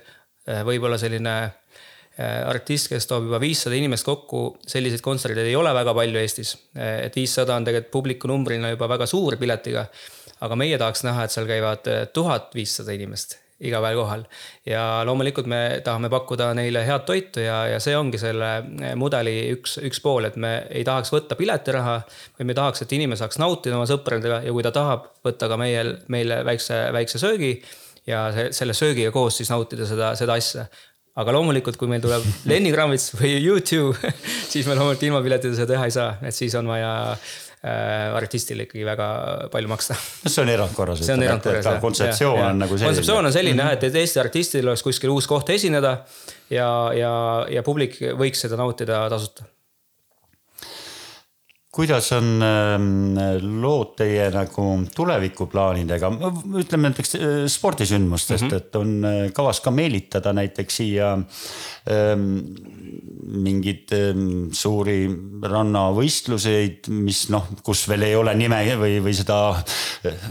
võib-olla 0.68 1.00
selline 1.00 1.40
artist, 2.20 2.90
kes 2.92 3.08
toob 3.08 3.30
juba 3.30 3.40
viissada 3.42 3.78
inimest 3.78 4.08
kokku, 4.08 4.44
selliseid 4.68 5.04
kontserte 5.06 5.46
ei 5.48 5.56
ole 5.56 5.74
väga 5.76 5.94
palju 5.96 6.20
Eestis. 6.22 6.56
Äh, 6.78 7.06
et 7.08 7.16
viissada 7.16 7.56
on 7.56 7.68
tegelikult 7.68 7.94
publiku 7.94 8.32
numbrina 8.32 8.74
juba 8.74 8.90
väga 8.92 9.08
suur 9.10 9.38
piletiga. 9.40 9.88
aga 10.40 10.56
meie 10.56 10.78
tahaks 10.80 11.04
näha, 11.04 11.26
et 11.26 11.34
seal 11.36 11.48
käivad 11.48 11.88
äh, 11.92 12.08
tuhat 12.16 12.54
viissada 12.56 12.96
inimest 12.96 13.38
iga 13.60 13.82
päev 13.84 13.98
kohal. 14.00 14.24
ja 14.66 15.02
loomulikult 15.06 15.48
me 15.52 15.82
tahame 15.84 16.10
pakkuda 16.10 16.54
neile 16.56 16.86
head 16.88 17.04
toitu 17.08 17.44
ja, 17.44 17.58
ja 17.68 17.80
see 17.84 17.98
ongi 17.98 18.18
selle 18.18 18.52
mudeli 18.96 19.52
üks, 19.56 19.78
üks 19.84 20.00
pool, 20.04 20.30
et 20.30 20.38
me 20.40 20.54
ei 20.70 20.86
tahaks 20.88 21.12
võtta 21.12 21.36
piletiraha, 21.36 21.98
vaid 22.38 22.48
me 22.48 22.56
tahaks, 22.56 22.86
et 22.86 22.96
inimene 22.96 23.20
saaks 23.20 23.40
nautida 23.42 23.76
oma 23.76 23.88
sõpradega 23.90 24.40
ja 24.46 24.56
kui 24.56 24.64
ta 24.64 24.72
tahab, 24.72 25.12
võtta 25.28 25.52
ka 25.52 25.60
meie, 25.60 25.84
meile 26.08 26.40
väikse, 26.48 26.86
väikse 26.96 27.20
söögi 27.20 27.58
ja 28.08 28.30
selle 28.56 28.74
söögiga 28.74 29.12
koos 29.12 29.42
siis 29.42 29.52
nautida 29.52 29.88
seda, 29.90 30.14
seda 30.16 30.40
asja 30.40 30.66
aga 31.20 31.36
loomulikult, 31.36 31.78
kui 31.80 31.92
meil 31.92 32.04
tuleb 32.04 32.26
Lenny 32.50 32.72
Kravitz 32.74 33.14
või 33.20 33.36
YouTube 33.38 34.14
siis 34.54 34.68
me 34.68 34.78
loomulikult 34.78 35.06
ilma 35.10 35.22
piletita 35.26 35.56
seda 35.58 35.76
teha 35.76 35.90
ei 35.90 35.96
saa, 35.96 36.16
et 36.26 36.36
siis 36.36 36.56
on 36.60 36.70
vaja 36.72 36.94
äh, 37.12 38.18
artistile 38.18 38.68
ikkagi 38.68 38.88
väga 38.88 39.10
palju 39.54 39.72
maksta. 39.72 40.00
see 40.26 40.44
on 40.46 40.54
erandkorras. 40.56 41.04
see 41.06 41.18
on 41.18 41.28
erandkorras 41.28 41.70
jah. 41.70 41.80
kontseptsioon 41.84 42.44
on 42.48 42.66
nagu 42.66 42.78
selline. 42.78 42.94
kontseptsioon 42.94 43.32
on 43.32 43.36
selline 43.36 43.66
jah, 43.66 43.78
et 43.78 44.02
Eesti 44.04 44.24
artistil 44.24 44.68
oleks 44.68 44.86
kuskil 44.86 45.14
uus 45.14 45.28
koht 45.30 45.52
esineda 45.56 45.98
ja, 46.50 46.70
ja, 46.98 47.14
ja 47.52 47.66
publik 47.66 48.00
võiks 48.20 48.46
seda 48.48 48.60
nautida 48.60 49.06
tasuta 49.12 49.48
kuidas 51.80 52.10
on 52.12 52.42
ähm, 52.44 53.18
lood 53.62 53.94
teie 54.02 54.26
nagu 54.34 54.64
tulevikuplaanidega, 54.96 56.10
ütleme 56.60 56.90
näiteks 56.90 57.16
äh, 57.16 57.36
spordisündmustest 57.52 58.44
mm, 58.44 58.50
-hmm. 58.50 58.58
et 58.58 58.76
on 58.76 59.06
äh, 59.08 59.20
kavas 59.36 59.62
ka 59.64 59.72
meelitada 59.72 60.34
näiteks 60.36 60.80
siia 60.82 61.14
ähm, 61.16 62.26
mingeid 63.46 63.94
ähm, 63.96 64.50
suuri 64.52 65.06
rannavõistluseid, 65.54 66.90
mis 66.92 67.28
noh, 67.32 67.48
kus 67.64 67.86
veel 67.88 68.10
ei 68.10 68.18
ole 68.20 68.34
nime 68.36 68.60
või, 68.82 68.98
või 69.06 69.16
seda 69.16 69.40
äh, 69.56 70.26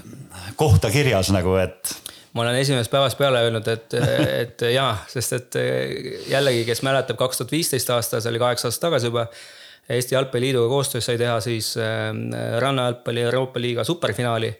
kohta 0.57 0.90
kirjas 0.93 1.33
nagu, 1.33 1.57
et 1.62 1.95
ma 2.37 2.45
olen 2.45 2.59
esimesest 2.61 2.93
päevast 2.93 3.19
peale 3.19 3.40
öelnud, 3.47 3.71
et, 3.73 3.95
et 4.43 4.67
jaa, 4.75 4.99
sest 5.09 5.33
et 5.33 5.57
jällegi, 6.28 6.67
kes 6.69 6.85
mäletab, 6.85 7.17
kaks 7.17 7.40
tuhat 7.40 7.57
viisteist 7.57 7.88
aasta, 7.90 8.21
see 8.21 8.35
oli 8.35 8.43
kaheksa 8.43 8.69
aastat 8.69 8.90
tagasi 8.90 9.09
juba 9.09 9.31
Eesti 9.88 10.14
Jalgpalliliiduga 10.14 10.68
koostöös 10.68 11.07
sai 11.09 11.18
teha 11.18 11.38
siis 11.40 11.73
ähm, 11.80 12.28
rannajalgpalli 12.59 13.23
Euroopa 13.25 13.61
liiga 13.61 13.85
superfinaali. 13.85 14.52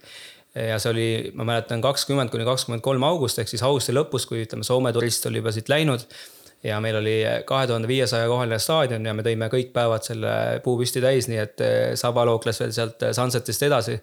ja 0.69 0.79
see 0.81 0.91
oli, 0.91 1.09
ma 1.37 1.45
mäletan, 1.45 1.83
kakskümmend 1.85 2.33
kuni 2.33 2.45
kakskümmend 2.45 2.83
kolm 2.83 3.05
august 3.07 3.39
ehk 3.39 3.51
siis 3.51 3.63
augusti 3.63 3.93
lõpus, 3.93 4.25
kui 4.27 4.41
ütleme, 4.43 4.65
Soome 4.65 4.93
turist 4.97 5.27
oli 5.29 5.43
juba 5.43 5.53
siit 5.53 5.69
läinud. 5.69 6.07
ja 6.65 6.81
meil 6.81 6.97
oli 6.99 7.21
kahe 7.47 7.67
tuhande 7.67 7.89
viiesaja 7.89 8.27
kohaline 8.29 8.59
staadion 8.59 9.05
ja 9.07 9.15
me 9.15 9.23
tõime 9.23 9.47
kõik 9.53 9.69
päevad 9.73 10.03
selle 10.03 10.33
puupüsti 10.65 11.01
täis, 11.05 11.29
nii 11.29 11.39
et 11.39 11.61
äh, 11.61 11.77
Saba 11.95 12.25
lookles 12.27 12.61
veel 12.61 12.73
sealt 12.73 13.05
Sunsetist 13.15 13.63
edasi 13.63 14.01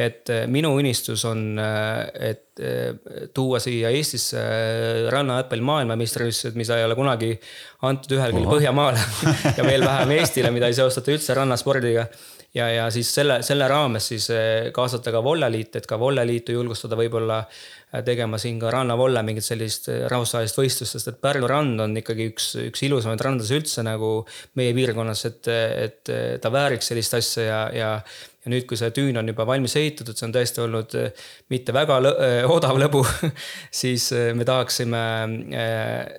et 0.00 0.30
äh, 0.30 0.46
minu 0.50 0.72
unistus 0.78 1.24
on, 1.28 1.58
äh, 1.58 2.08
et 2.14 2.42
äh, 2.42 2.49
tuua 3.34 3.60
siia 3.62 3.92
Eestisse 3.94 4.40
rannaäppel 5.12 5.62
maailmameistrivõistlused, 5.64 6.58
mida 6.60 6.78
ei 6.78 6.86
ole 6.88 6.98
kunagi 6.98 7.30
antud 7.88 8.16
ühelgi 8.18 8.44
Põhjamaale 8.48 9.00
ja 9.58 9.64
veel 9.64 9.86
vähem 9.86 10.14
Eestile, 10.18 10.52
mida 10.54 10.68
ei 10.70 10.76
seostata 10.76 11.14
üldse 11.14 11.36
rannaspordiga. 11.38 12.06
Ja, 12.50 12.64
ja 12.66 12.88
siis 12.90 13.06
selle, 13.14 13.36
selle 13.46 13.68
raames 13.70 14.08
siis 14.10 14.24
kaasata 14.74 15.12
ka 15.14 15.20
volleliit, 15.22 15.76
et 15.78 15.84
ka 15.86 15.94
volleliitu 16.00 16.56
julgustada 16.56 16.96
võib-olla 16.98 17.44
tegema 18.06 18.40
siin 18.42 18.58
ka 18.58 18.72
rannavolle 18.74 19.22
mingit 19.26 19.46
sellist 19.46 19.86
rahvusvahelist 20.10 20.58
võistlust, 20.58 20.96
sest 20.96 21.12
et 21.12 21.20
Pärnu 21.22 21.46
rand 21.50 21.84
on 21.86 21.94
ikkagi 22.02 22.26
üks, 22.32 22.48
üks 22.64 22.82
ilusamaid 22.88 23.22
randades 23.22 23.54
üldse 23.54 23.86
nagu 23.86 24.10
meie 24.58 24.74
piirkonnas, 24.74 25.24
et, 25.30 25.50
et 25.50 26.12
ta 26.42 26.50
vääriks 26.50 26.90
sellist 26.90 27.14
asja 27.20 27.46
ja, 27.46 27.62
ja 27.74 27.92
ja 28.40 28.48
nüüd, 28.52 28.64
kui 28.68 28.78
see 28.80 28.88
tüün 28.96 29.18
on 29.20 29.28
juba 29.28 29.44
valmis 29.48 29.74
ehitatud, 29.76 30.16
see 30.16 30.26
on 30.28 30.32
tõesti 30.32 30.62
olnud 30.64 30.94
eh, 30.96 31.26
mitte 31.52 31.74
väga 31.76 31.98
eh, 32.08 32.38
odav 32.52 32.78
lõbu 32.80 33.02
siis 33.82 34.10
eh, 34.16 34.30
me 34.36 34.46
tahaksime 34.48 35.02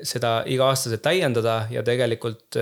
seda 0.07 0.41
iga-aastaselt 0.49 1.03
täiendada 1.05 1.65
ja 1.71 1.83
tegelikult 1.85 2.59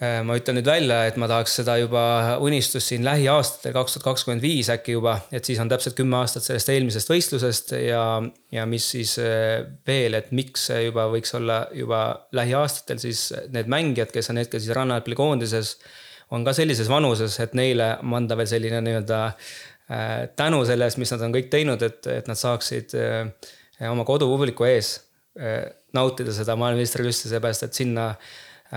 ma 0.00 0.32
ütlen 0.32 0.56
nüüd 0.56 0.64
välja, 0.64 1.02
et 1.10 1.18
ma 1.20 1.26
tahaks 1.28 1.58
seda 1.58 1.74
juba 1.76 2.02
unistust 2.40 2.88
siin 2.88 3.02
lähiaastatel, 3.04 3.74
kaks 3.76 3.98
tuhat 3.98 4.06
kakskümmend 4.06 4.40
viis 4.40 4.70
äkki 4.72 4.94
juba, 4.94 5.18
et 5.28 5.44
siis 5.44 5.60
on 5.60 5.68
täpselt 5.68 5.98
kümme 5.98 6.16
aastat 6.16 6.46
sellest 6.46 6.72
eelmisest 6.72 7.12
võistlusest 7.12 7.74
ja, 7.84 8.04
ja 8.48 8.64
mis 8.64 8.86
siis 8.94 9.18
veel, 9.20 10.16
et 10.16 10.32
miks 10.32 10.70
see 10.70 10.86
juba 10.86 11.04
võiks 11.12 11.36
olla 11.36 11.66
juba 11.76 12.00
lähiaastatel 12.32 13.02
siis 13.02 13.26
need 13.52 13.68
mängijad, 13.68 14.08
kes 14.14 14.32
on 14.32 14.40
hetkel 14.40 14.64
siis 14.64 14.72
rannajalgpalli 14.78 15.20
koondises 15.20 15.74
on 16.30 16.46
ka 16.46 16.54
sellises 16.56 16.88
vanuses, 16.90 17.36
et 17.42 17.54
neile 17.58 17.92
anda 18.00 18.38
veel 18.38 18.48
selline 18.48 18.80
nii-öelda 18.86 19.20
äh, 19.26 19.52
tänu 20.36 20.62
selle 20.68 20.86
eest, 20.86 21.00
mis 21.02 21.10
nad 21.14 21.26
on 21.26 21.34
kõik 21.34 21.50
teinud, 21.52 21.82
et, 21.82 22.06
et 22.06 22.30
nad 22.30 22.38
saaksid 22.38 22.94
äh, 22.98 23.50
oma 23.90 24.04
kodupubliku 24.08 24.68
ees 24.68 24.94
äh, 25.40 25.64
nautida 25.96 26.34
seda 26.36 26.54
maailmameistrivõistlust, 26.60 27.32
seepärast 27.32 27.66
et 27.66 27.78
sinna 27.82 28.12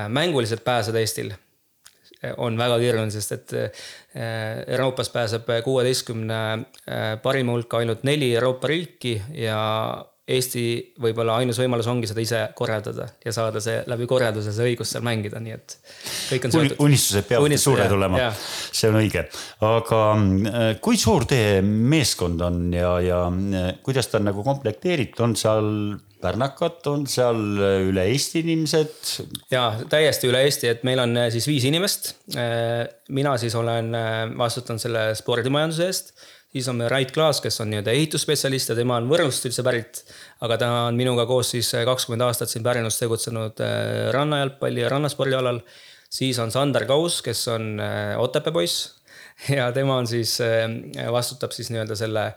mänguliselt 0.09 0.63
pääseda 0.65 0.97
Eestil 0.97 1.27
on 2.41 2.55
väga 2.57 2.79
keeruline, 2.81 3.11
sest 3.13 3.33
et 3.35 3.51
Euroopas 4.73 5.11
pääseb 5.13 5.51
kuueteistkümne 5.61 6.39
parima 7.21 7.53
hulka 7.53 7.77
ainult 7.77 8.01
neli 8.07 8.31
Euroopa 8.33 8.71
riiki 8.71 9.11
ja 9.37 9.59
Eesti 10.23 10.93
võib-olla 11.03 11.33
ainus 11.41 11.57
võimalus 11.59 11.87
ongi 11.91 12.07
seda 12.07 12.21
ise 12.23 12.37
korraldada 12.55 13.09
ja 13.25 13.31
saada 13.35 13.59
see 13.59 13.81
läbi 13.91 14.05
korralduse 14.07 14.53
see 14.55 14.69
õigus 14.69 14.93
seal 14.93 15.03
mängida, 15.03 15.41
nii 15.43 15.51
et 15.51 15.73
kõik 16.29 16.45
on 16.47 16.53
seotud. 16.53 16.75
unistused 16.85 17.25
peavad 17.27 17.55
suured 17.59 17.91
olema, 17.91 18.29
see 18.39 18.87
on 18.87 19.01
õige. 19.01 19.25
aga 19.67 19.99
äh, 20.15 20.69
kui 20.79 20.95
suur 21.01 21.27
teie 21.27 21.57
meeskond 21.67 22.39
on 22.47 22.61
ja, 22.71 22.93
ja 23.03 23.19
äh, 23.27 23.67
kuidas 23.83 24.07
ta 24.07 24.21
on 24.21 24.29
nagu 24.29 24.45
komplekteeritud, 24.47 25.19
on 25.27 25.35
seal 25.35 25.67
pärnakad, 26.23 26.79
on 26.87 27.03
seal 27.11 27.43
äh, 27.59 27.81
üle 27.89 28.05
Eesti 28.13 28.45
inimesed? 28.45 28.95
ja 29.51 29.65
täiesti 29.91 30.31
üle 30.31 30.45
Eesti, 30.47 30.71
et 30.71 30.87
meil 30.87 31.03
on 31.03 31.19
siis 31.35 31.49
viis 31.51 31.67
inimest. 31.67 32.13
mina 33.11 33.35
siis 33.43 33.59
olen, 33.59 33.91
vastutan 34.39 34.79
selle 34.79 35.09
spordimajanduse 35.19 35.91
eest 35.91 36.15
meil 36.53 36.89
Rait 36.91 37.11
Klaas, 37.11 37.39
kes 37.41 37.61
on 37.63 37.71
nii-öelda 37.71 37.93
ehitusspetsialist 37.95 38.69
ja 38.69 38.75
tema 38.77 38.99
on 39.01 39.07
Võrust 39.09 39.47
üldse 39.49 39.63
pärit. 39.65 40.03
aga 40.45 40.57
ta 40.61 40.67
on 40.87 40.95
minuga 40.95 41.25
koos 41.25 41.49
siis 41.55 41.71
kakskümmend 41.85 42.21
aastat 42.21 42.49
siin 42.49 42.63
Pärnus 42.63 42.99
tegutsenud 42.99 43.61
äh, 43.63 44.11
rannajalgpalli 44.13 44.83
ja 44.83 44.91
rannaspordi 44.93 45.33
alal. 45.35 45.61
siis 46.09 46.37
on 46.39 46.51
Sander 46.51 46.85
Kaus, 46.85 47.21
kes 47.21 47.47
on 47.47 47.79
äh, 47.79 48.19
Otepää 48.21 48.53
poiss 48.53 49.01
ja 49.57 49.71
tema 49.71 49.97
on 49.97 50.07
siis, 50.07 50.37
vastutab 51.11 51.51
siis 51.51 51.71
nii-öelda 51.73 51.95
selle 51.97 52.27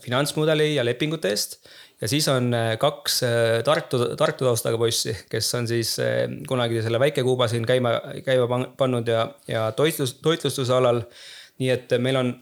finantsmudeli 0.00 0.76
ja 0.76 0.84
lepingute 0.84 1.32
eest. 1.34 1.58
ja 2.00 2.08
siis 2.08 2.28
on 2.28 2.54
kaks 2.78 3.20
Tartu, 3.64 4.04
Tartu 4.16 4.46
taustaga 4.46 4.78
poissi, 4.78 5.16
kes 5.28 5.54
on 5.58 5.66
siis 5.66 5.96
kunagi 6.46 6.82
selle 6.86 7.02
väike-Kuuba 7.02 7.48
siin 7.50 7.66
käima, 7.66 7.98
käima 8.24 8.62
pannud 8.78 9.10
ja, 9.10 9.26
ja 9.48 9.72
toitlus, 9.72 10.20
toitlustuse 10.22 10.72
alal. 10.74 11.02
nii 11.58 11.70
et 11.74 11.98
meil 11.98 12.16
on 12.16 12.36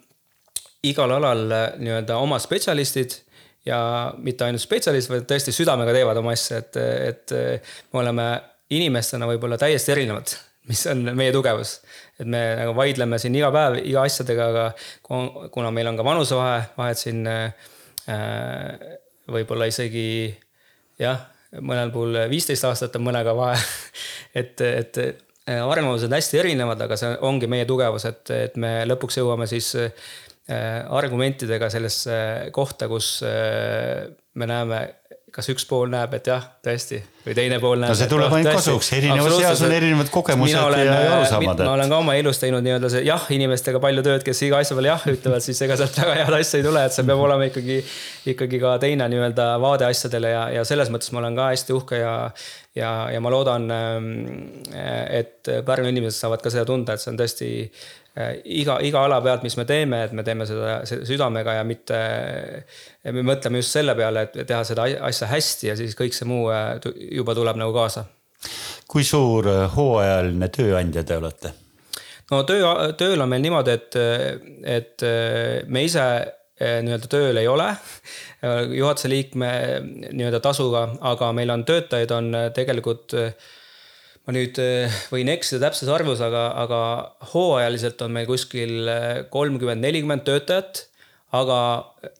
igal 0.90 1.12
alal 1.16 1.46
äh, 1.52 1.68
nii-öelda 1.80 2.18
oma 2.22 2.38
spetsialistid 2.42 3.18
ja 3.66 3.78
mitte 4.22 4.46
ainult 4.46 4.62
spetsialistid, 4.62 5.12
vaid 5.14 5.28
tõesti 5.30 5.54
südamega 5.54 5.94
teevad 5.96 6.20
oma 6.20 6.34
asja, 6.36 6.60
et, 6.62 6.78
et 6.80 7.36
äh, 7.36 7.76
me 7.92 8.02
oleme 8.02 8.26
inimestena 8.76 9.28
võib-olla 9.30 9.58
täiesti 9.60 9.94
erinevad, 9.94 10.34
mis 10.70 10.84
on 10.90 11.04
meie 11.18 11.34
tugevus. 11.34 11.80
et 12.20 12.26
me 12.26 12.42
nagu 12.60 12.74
vaidleme 12.76 13.18
siin 13.22 13.34
iga 13.38 13.52
päev 13.54 13.80
iga 13.82 14.06
asjadega, 14.06 14.48
aga 14.52 15.50
kuna 15.54 15.70
meil 15.74 15.92
on 15.92 15.98
ka 15.98 16.06
vanusevahe, 16.06 16.64
vahed 16.78 17.02
siin 17.02 17.26
äh, 17.30 17.70
võib-olla 19.30 19.66
isegi 19.70 20.06
jah, 21.02 21.26
mõnel 21.60 21.90
puhul 21.94 22.18
viisteist 22.30 22.64
aastat 22.66 22.96
on 22.98 23.06
mõnega 23.06 23.34
vahe. 23.36 23.58
et, 24.40 24.60
et 24.62 25.00
arvamused 25.46 26.10
hästi 26.10 26.40
erinevad, 26.42 26.80
aga 26.82 26.98
see 26.98 27.12
ongi 27.26 27.46
meie 27.50 27.66
tugevus, 27.68 28.06
et, 28.08 28.30
et 28.34 28.56
me 28.58 28.80
lõpuks 28.88 29.20
jõuame 29.20 29.46
siis 29.50 29.72
argumentidega 30.46 31.66
sellesse 31.72 32.16
kohta, 32.54 32.86
kus 32.86 33.08
me 33.26 34.46
näeme 34.46 34.78
kas 35.36 35.50
üks 35.52 35.66
pool 35.68 35.90
näeb, 35.92 36.14
et 36.16 36.28
jah, 36.30 36.44
tõesti, 36.64 36.98
või 37.26 37.34
teine 37.36 37.58
pool 37.60 37.80
näeb. 37.82 37.90
no 37.92 37.96
see 37.98 38.08
tuleb 38.08 38.32
ainult 38.38 38.56
kasuks, 38.56 38.88
erinevas 38.96 39.34
eas 39.44 39.62
on 39.66 39.74
erinevad 39.76 40.08
kogemused 40.12 40.56
olen, 40.56 40.82
ja 40.86 40.94
arusaamad. 41.18 41.60
ma 41.66 41.74
olen 41.74 41.92
ka 41.92 41.98
oma 42.00 42.14
elus 42.16 42.40
teinud 42.40 42.64
nii-öelda 42.64 42.90
see 42.94 43.02
jah 43.04 43.26
inimestega 43.36 43.82
palju 43.82 44.04
tööd, 44.06 44.24
kes 44.24 44.40
iga 44.46 44.62
asja 44.62 44.78
peale 44.78 44.92
jah 44.94 45.04
ütlevad, 45.12 45.44
siis 45.44 45.60
ega 45.66 45.76
sealt 45.80 45.98
väga 46.00 46.14
head 46.22 46.38
asja 46.38 46.62
ei 46.62 46.64
tule, 46.64 46.86
et 46.88 46.96
see 46.96 47.08
peab 47.10 47.24
olema 47.26 47.50
ikkagi, 47.50 47.78
ikkagi 48.32 48.62
ka 48.62 48.76
teine 48.86 49.10
nii-öelda 49.12 49.50
vaade 49.66 49.90
asjadele 49.90 50.32
ja, 50.32 50.46
ja 50.56 50.64
selles 50.68 50.94
mõttes 50.94 51.12
ma 51.12 51.20
olen 51.24 51.36
ka 51.36 51.50
hästi 51.52 51.76
uhke 51.76 52.00
ja, 52.00 52.16
ja, 52.78 52.94
ja 53.12 53.20
ma 53.20 53.34
loodan, 53.34 53.68
ähm, 53.76 54.10
et 54.72 55.52
Pärnu 55.68 55.92
inimesed 55.92 56.16
saavad 56.16 56.40
ka 56.40 56.54
seda 56.54 56.64
tunda, 56.68 56.96
et 56.96 57.04
see 57.04 57.12
on 57.12 57.20
tõesti 57.20 57.52
Äh, 57.66 58.05
iga, 58.44 58.78
iga 58.84 59.02
ala 59.04 59.18
pealt, 59.24 59.44
mis 59.44 59.56
me 59.58 59.66
teeme, 59.68 60.00
et 60.06 60.14
me 60.16 60.24
teeme 60.24 60.46
seda 60.48 60.78
südamega 60.86 61.58
ja 61.58 61.64
mitte, 61.68 61.98
me 63.12 63.24
mõtleme 63.26 63.60
just 63.60 63.76
selle 63.76 63.96
peale, 63.98 64.26
et 64.26 64.38
teha 64.48 64.62
seda 64.64 64.86
asja 65.08 65.28
hästi 65.30 65.70
ja 65.70 65.76
siis 65.78 65.96
kõik 65.98 66.16
see 66.16 66.28
muu 66.28 66.48
äh, 66.52 66.78
juba 67.18 67.36
tuleb 67.36 67.60
nagu 67.60 67.74
kaasa. 67.76 68.06
kui 68.88 69.04
suur 69.04 69.48
äh, 69.52 69.66
hooajaline 69.76 70.48
tööandja 70.48 71.04
te 71.04 71.20
olete? 71.20 71.52
no 72.32 72.42
töö, 72.48 72.72
tööl 72.98 73.20
on 73.20 73.30
meil 73.30 73.44
niimoodi, 73.44 73.76
et, 73.76 74.00
et 74.64 75.06
me 75.68 75.84
ise 75.84 76.06
nii-öelda 76.56 77.08
tööl 77.12 77.36
ei 77.36 77.46
ole 77.52 77.68
juhatuse 78.72 79.10
liikme 79.12 79.50
nii-öelda 80.08 80.40
tasuga, 80.40 80.86
aga 81.12 81.28
meil 81.36 81.52
on 81.52 81.66
töötajaid 81.68 82.16
on 82.16 82.32
tegelikult 82.56 83.12
ma 84.26 84.34
nüüd 84.34 84.58
eh, 84.58 84.98
võin 85.12 85.30
eksida 85.30 85.68
täpses 85.68 85.90
arvus, 85.92 86.20
aga, 86.24 86.48
aga 86.64 86.80
hooajaliselt 87.32 88.02
on 88.06 88.14
meil 88.16 88.28
kuskil 88.28 88.90
eh, 88.90 89.08
kolmkümmend, 89.30 89.84
nelikümmend 89.86 90.24
töötajat, 90.26 90.82
aga. 91.36 91.58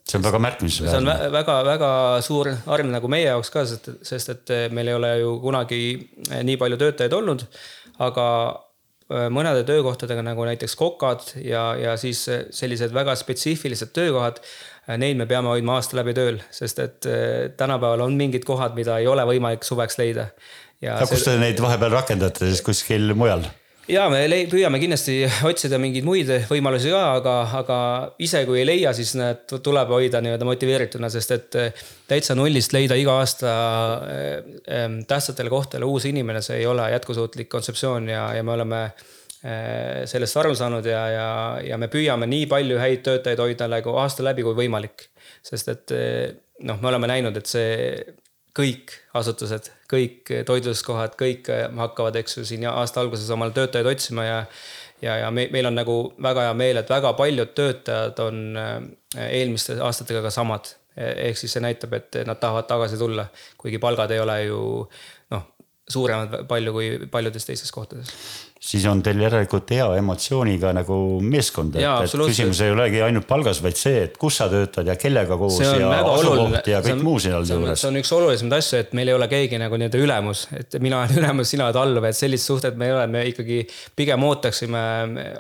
see 0.06 0.20
on 0.20 0.26
väga 0.28 0.42
märkimisväärne. 0.46 0.92
see 0.92 1.00
on 1.02 1.34
väga-väga 1.34 1.90
suur 2.26 2.52
arv 2.52 2.92
nagu 2.92 3.10
meie 3.10 3.26
jaoks 3.26 3.50
ka, 3.54 3.64
sest, 3.66 3.90
sest 4.06 4.34
et 4.36 4.54
eh, 4.54 4.68
meil 4.70 4.92
ei 4.92 5.00
ole 5.00 5.16
ju 5.24 5.34
kunagi 5.42 5.80
nii 6.30 6.60
palju 6.62 6.78
töötajaid 6.84 7.18
olnud. 7.18 7.44
aga 8.06 8.28
mõnede 9.06 9.60
töökohtadega 9.62 10.22
nagu 10.26 10.42
näiteks 10.48 10.72
kokad 10.74 11.20
ja, 11.38 11.76
ja 11.78 11.92
siis 11.94 12.24
sellised 12.50 12.90
väga 12.90 13.14
spetsiifilised 13.14 13.92
töökohad 13.94 14.40
neid 14.98 15.14
me 15.18 15.28
peame 15.30 15.46
hoidma 15.52 15.76
aasta 15.78 15.94
läbi 16.00 16.14
tööl, 16.14 16.40
sest 16.50 16.82
et 16.82 17.06
tänapäeval 17.56 18.02
on 18.02 18.18
mingid 18.18 18.42
kohad, 18.46 18.74
mida 18.74 18.98
ei 18.98 19.06
ole 19.06 19.22
võimalik 19.30 19.62
suveks 19.66 20.00
leida 20.02 20.26
ja, 20.80 20.98
ja 21.00 21.06
kus 21.08 21.24
te 21.26 21.36
neid 21.40 21.60
vahepeal 21.62 21.94
rakendate 21.98 22.50
siis 22.50 22.64
kuskil 22.64 23.14
mujal? 23.18 23.46
ja 23.90 24.06
me 24.10 24.22
püüame 24.50 24.80
kindlasti 24.82 25.20
otsida 25.46 25.78
mingeid 25.80 26.06
muid 26.06 26.30
võimalusi 26.50 26.90
ka, 26.92 27.02
aga, 27.20 27.34
aga 27.60 27.78
ise 28.22 28.42
kui 28.48 28.60
ei 28.62 28.68
leia, 28.68 28.92
siis 28.96 29.14
need 29.18 29.56
tuleb 29.64 29.92
hoida 29.94 30.22
nii-öelda 30.24 30.48
motiveerituna, 30.48 31.10
sest 31.12 31.34
et 31.36 31.58
eh, 31.60 31.84
täitsa 32.10 32.36
nullist 32.38 32.74
leida 32.74 32.98
iga 32.98 33.18
aasta 33.20 33.52
äh, 34.10 34.88
tähtsatele 35.08 35.52
kohtadele 35.52 35.88
uus 35.88 36.08
inimene, 36.10 36.42
see 36.44 36.60
ei 36.62 36.66
ole 36.70 36.88
jätkusuutlik 36.96 37.50
kontseptsioon 37.52 38.10
ja, 38.10 38.26
ja 38.34 38.42
me 38.46 38.56
oleme 38.56 38.82
äh, 38.86 40.02
sellest 40.10 40.42
aru 40.42 40.54
saanud 40.58 40.90
ja, 40.90 41.06
ja, 41.14 41.30
ja 41.70 41.78
me 41.78 41.90
püüame 41.92 42.28
nii 42.30 42.50
palju 42.50 42.82
häid 42.82 43.06
töötajaid 43.06 43.46
hoida 43.46 43.70
nagu 43.70 43.94
aasta 44.02 44.26
läbi 44.26 44.46
kui 44.46 44.58
võimalik. 44.64 45.08
sest 45.46 45.68
et 45.70 45.92
noh, 46.66 46.78
me 46.82 46.88
oleme 46.90 47.06
näinud, 47.06 47.36
et 47.38 47.46
see 47.46 47.74
kõik 48.56 48.94
asutused, 49.18 49.68
kõik 49.92 50.30
toitlustuskohad, 50.48 51.14
kõik 51.20 51.50
hakkavad, 51.76 52.16
eks 52.22 52.38
ju, 52.38 52.44
siin 52.48 52.64
aasta 52.70 53.02
alguses 53.02 53.28
omale 53.34 53.52
töötajaid 53.56 53.92
otsima 53.92 54.24
ja 54.24 54.40
ja, 55.02 55.16
ja 55.16 55.30
me, 55.30 55.48
meil 55.52 55.68
on 55.68 55.76
nagu 55.76 55.96
väga 56.22 56.46
hea 56.48 56.56
meel, 56.56 56.80
et 56.80 56.90
väga 56.90 57.12
paljud 57.18 57.52
töötajad 57.56 58.20
on 58.24 58.42
äh, 58.60 58.74
eelmiste 59.28 59.78
aastatega 59.84 60.24
ka 60.26 60.34
samad. 60.34 60.74
ehk 60.96 61.36
siis 61.36 61.52
see 61.52 61.60
näitab, 61.60 61.92
et 61.92 62.16
nad 62.24 62.38
tahavad 62.40 62.64
tagasi 62.64 62.96
tulla, 62.96 63.26
kuigi 63.60 63.76
palgad 63.78 64.14
ei 64.14 64.20
ole 64.22 64.36
ju 64.46 64.60
noh, 65.34 65.42
suuremad 65.92 66.46
palju 66.48 66.72
kui 66.72 66.86
paljudes 67.12 67.44
teistes 67.44 67.72
kohtades 67.72 68.14
siis 68.66 68.84
on 68.90 69.00
teil 69.04 69.20
järelikult 69.22 69.70
hea 69.70 69.86
emotsiooniga 70.00 70.72
nagu 70.74 70.96
meeskond, 71.22 71.76
et, 71.78 72.14
küsimus 72.16 72.60
ei 72.64 72.72
olegi 72.74 73.02
ainult 73.06 73.26
palgas, 73.28 73.60
vaid 73.62 73.78
see, 73.78 74.02
et 74.08 74.16
kus 74.20 74.40
sa 74.40 74.48
töötad 74.50 74.88
ja 74.90 74.96
kellega 75.00 75.38
koos 75.38 75.60
ja 75.62 75.90
asukoht 76.00 76.70
ja 76.70 76.80
kõik 76.84 77.04
muu 77.06 77.20
seal 77.22 77.46
juures. 77.46 77.80
see 77.80 77.90
on 77.92 78.00
üks 78.00 78.12
olulisemaid 78.16 78.58
asju, 78.58 78.82
et 78.82 78.94
meil 78.98 79.12
ei 79.12 79.16
ole 79.16 79.28
keegi 79.30 79.60
nagu 79.62 79.78
nii-öelda 79.78 80.02
ülemus, 80.02 80.46
et 80.58 80.78
mina 80.82 81.02
olen 81.02 81.18
ülemus, 81.22 81.52
sina 81.54 81.68
oled 81.68 81.80
alluv, 81.82 82.08
et 82.10 82.18
sellist 82.18 82.50
suhted 82.50 82.78
me 82.78 82.90
ei 82.90 82.96
ole, 82.96 83.06
me 83.12 83.24
ikkagi 83.30 83.62
pigem 83.98 84.26
ootaksime 84.26 84.84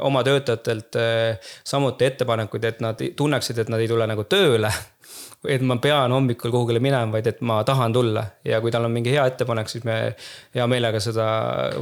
oma 0.06 0.22
töötajatelt 0.26 1.00
eh, 1.02 1.54
samuti 1.66 2.10
ettepanekuid, 2.12 2.70
et 2.70 2.84
nad 2.84 3.06
tunneksid, 3.18 3.64
et 3.64 3.72
nad 3.72 3.82
ei 3.82 3.90
tule 3.90 4.06
nagu 4.06 4.26
tööle 4.30 4.70
et 5.48 5.62
ma 5.62 5.76
pean 5.82 6.12
hommikul 6.12 6.52
kuhugile 6.54 6.80
minema, 6.82 7.10
vaid 7.12 7.30
et 7.30 7.40
ma 7.46 7.60
tahan 7.66 7.94
tulla 7.94 8.24
ja 8.44 8.60
kui 8.64 8.72
tal 8.74 8.88
on 8.88 8.94
mingi 8.94 9.12
hea 9.14 9.26
ettepanek, 9.30 9.70
siis 9.70 9.84
me 9.86 9.98
hea 10.56 10.66
meelega 10.70 11.00
seda, 11.02 11.26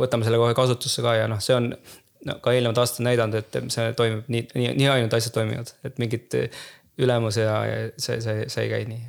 võtame 0.01 0.27
selle 0.27 0.41
kohe 0.43 0.57
kasutusse 0.57 1.05
ka 1.05 1.17
ja 1.21 1.29
noh, 1.31 1.41
see 1.45 1.57
on 1.57 1.71
no, 1.73 2.39
ka 2.45 2.55
eelnevad 2.55 2.83
aastad 2.83 3.07
näidanud, 3.09 3.41
et 3.41 3.61
see 3.73 3.91
toimib 3.99 4.31
nii, 4.33 4.47
nii, 4.55 4.71
nii 4.81 4.91
ainult 4.97 5.17
asjad 5.17 5.37
toimivad, 5.39 5.75
et 5.87 6.01
mingit 6.03 6.39
ülemus 7.01 7.41
ja, 7.41 7.59
ja 7.69 7.83
see, 7.97 8.21
see, 8.23 8.49
see 8.53 8.67
ei 8.67 8.73
käi 8.73 8.89
nii 8.91 9.03